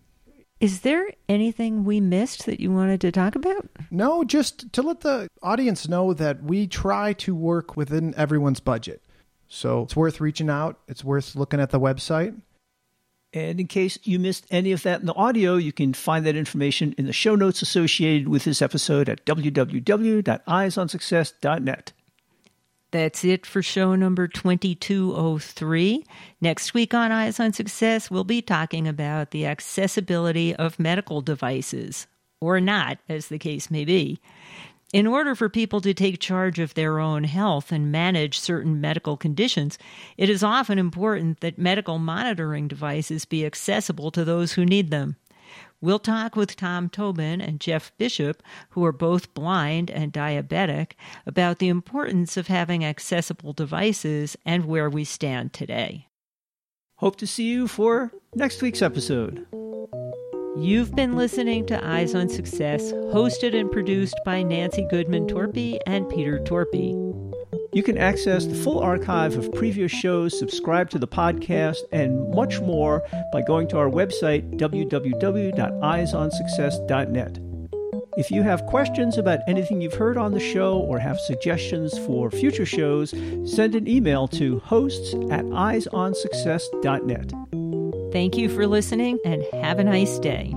Is 0.60 0.80
there 0.80 1.08
anything 1.28 1.84
we 1.84 2.00
missed 2.00 2.46
that 2.46 2.58
you 2.58 2.72
wanted 2.72 3.00
to 3.02 3.12
talk 3.12 3.36
about? 3.36 3.68
No, 3.90 4.24
just 4.24 4.72
to 4.72 4.82
let 4.82 5.00
the 5.00 5.28
audience 5.40 5.88
know 5.88 6.12
that 6.14 6.42
we 6.42 6.66
try 6.66 7.12
to 7.14 7.34
work 7.34 7.76
within 7.76 8.12
everyone's 8.16 8.58
budget. 8.58 9.00
So 9.46 9.82
it's 9.82 9.94
worth 9.94 10.20
reaching 10.20 10.50
out, 10.50 10.80
it's 10.88 11.04
worth 11.04 11.36
looking 11.36 11.60
at 11.60 11.70
the 11.70 11.78
website. 11.78 12.40
And 13.32 13.60
in 13.60 13.66
case 13.66 13.98
you 14.04 14.18
missed 14.18 14.46
any 14.50 14.72
of 14.72 14.82
that 14.82 15.00
in 15.00 15.06
the 15.06 15.14
audio, 15.14 15.56
you 15.56 15.72
can 15.72 15.92
find 15.92 16.24
that 16.26 16.34
information 16.34 16.94
in 16.98 17.06
the 17.06 17.12
show 17.12 17.36
notes 17.36 17.62
associated 17.62 18.26
with 18.28 18.44
this 18.44 18.62
episode 18.62 19.08
at 19.08 19.24
www.eyesonsuccess.net. 19.26 21.92
That's 22.90 23.22
it 23.22 23.44
for 23.44 23.62
show 23.62 23.94
number 23.94 24.26
2203. 24.26 26.04
Next 26.40 26.72
week 26.72 26.94
on 26.94 27.12
Eyes 27.12 27.38
on 27.38 27.52
Success, 27.52 28.10
we'll 28.10 28.24
be 28.24 28.40
talking 28.40 28.88
about 28.88 29.30
the 29.30 29.44
accessibility 29.44 30.56
of 30.56 30.78
medical 30.78 31.20
devices, 31.20 32.06
or 32.40 32.60
not, 32.60 32.98
as 33.06 33.28
the 33.28 33.38
case 33.38 33.70
may 33.70 33.84
be. 33.84 34.20
In 34.94 35.06
order 35.06 35.34
for 35.34 35.50
people 35.50 35.82
to 35.82 35.92
take 35.92 36.18
charge 36.18 36.58
of 36.58 36.72
their 36.72 36.98
own 36.98 37.24
health 37.24 37.72
and 37.72 37.92
manage 37.92 38.38
certain 38.38 38.80
medical 38.80 39.18
conditions, 39.18 39.76
it 40.16 40.30
is 40.30 40.42
often 40.42 40.78
important 40.78 41.40
that 41.40 41.58
medical 41.58 41.98
monitoring 41.98 42.68
devices 42.68 43.26
be 43.26 43.44
accessible 43.44 44.10
to 44.12 44.24
those 44.24 44.52
who 44.52 44.64
need 44.64 44.90
them. 44.90 45.16
We'll 45.80 45.98
talk 45.98 46.36
with 46.36 46.56
Tom 46.56 46.88
Tobin 46.88 47.40
and 47.40 47.60
Jeff 47.60 47.92
Bishop, 47.98 48.42
who 48.70 48.84
are 48.84 48.92
both 48.92 49.34
blind 49.34 49.90
and 49.90 50.12
diabetic, 50.12 50.92
about 51.26 51.58
the 51.58 51.68
importance 51.68 52.36
of 52.36 52.48
having 52.48 52.84
accessible 52.84 53.52
devices 53.52 54.36
and 54.44 54.64
where 54.64 54.90
we 54.90 55.04
stand 55.04 55.52
today. 55.52 56.08
Hope 56.96 57.16
to 57.16 57.26
see 57.26 57.44
you 57.44 57.68
for 57.68 58.12
next 58.34 58.60
week's 58.60 58.82
episode. 58.82 59.46
You've 60.56 60.96
been 60.96 61.14
listening 61.14 61.66
to 61.66 61.86
Eyes 61.86 62.16
on 62.16 62.28
Success, 62.28 62.90
hosted 62.92 63.54
and 63.54 63.70
produced 63.70 64.18
by 64.24 64.42
Nancy 64.42 64.84
Goodman 64.90 65.28
Torpy 65.28 65.78
and 65.86 66.08
Peter 66.08 66.40
Torpy. 66.40 67.27
You 67.72 67.82
can 67.82 67.98
access 67.98 68.46
the 68.46 68.54
full 68.54 68.78
archive 68.78 69.36
of 69.36 69.52
previous 69.52 69.92
shows, 69.92 70.38
subscribe 70.38 70.88
to 70.90 70.98
the 70.98 71.06
podcast, 71.06 71.76
and 71.92 72.34
much 72.34 72.60
more 72.60 73.02
by 73.32 73.42
going 73.42 73.68
to 73.68 73.78
our 73.78 73.90
website, 73.90 74.58
www.eyesonsuccess.net. 74.58 77.38
If 78.16 78.30
you 78.32 78.42
have 78.42 78.66
questions 78.66 79.18
about 79.18 79.40
anything 79.46 79.80
you've 79.80 79.94
heard 79.94 80.16
on 80.16 80.32
the 80.32 80.40
show 80.40 80.78
or 80.78 80.98
have 80.98 81.20
suggestions 81.20 81.96
for 81.98 82.30
future 82.30 82.66
shows, 82.66 83.10
send 83.44 83.74
an 83.74 83.86
email 83.86 84.26
to 84.28 84.60
hosts 84.60 85.12
at 85.30 85.44
eyesonsuccess.net. 85.44 87.32
Thank 88.12 88.38
you 88.38 88.48
for 88.48 88.66
listening 88.66 89.18
and 89.24 89.44
have 89.52 89.78
a 89.78 89.84
nice 89.84 90.18
day. 90.18 90.54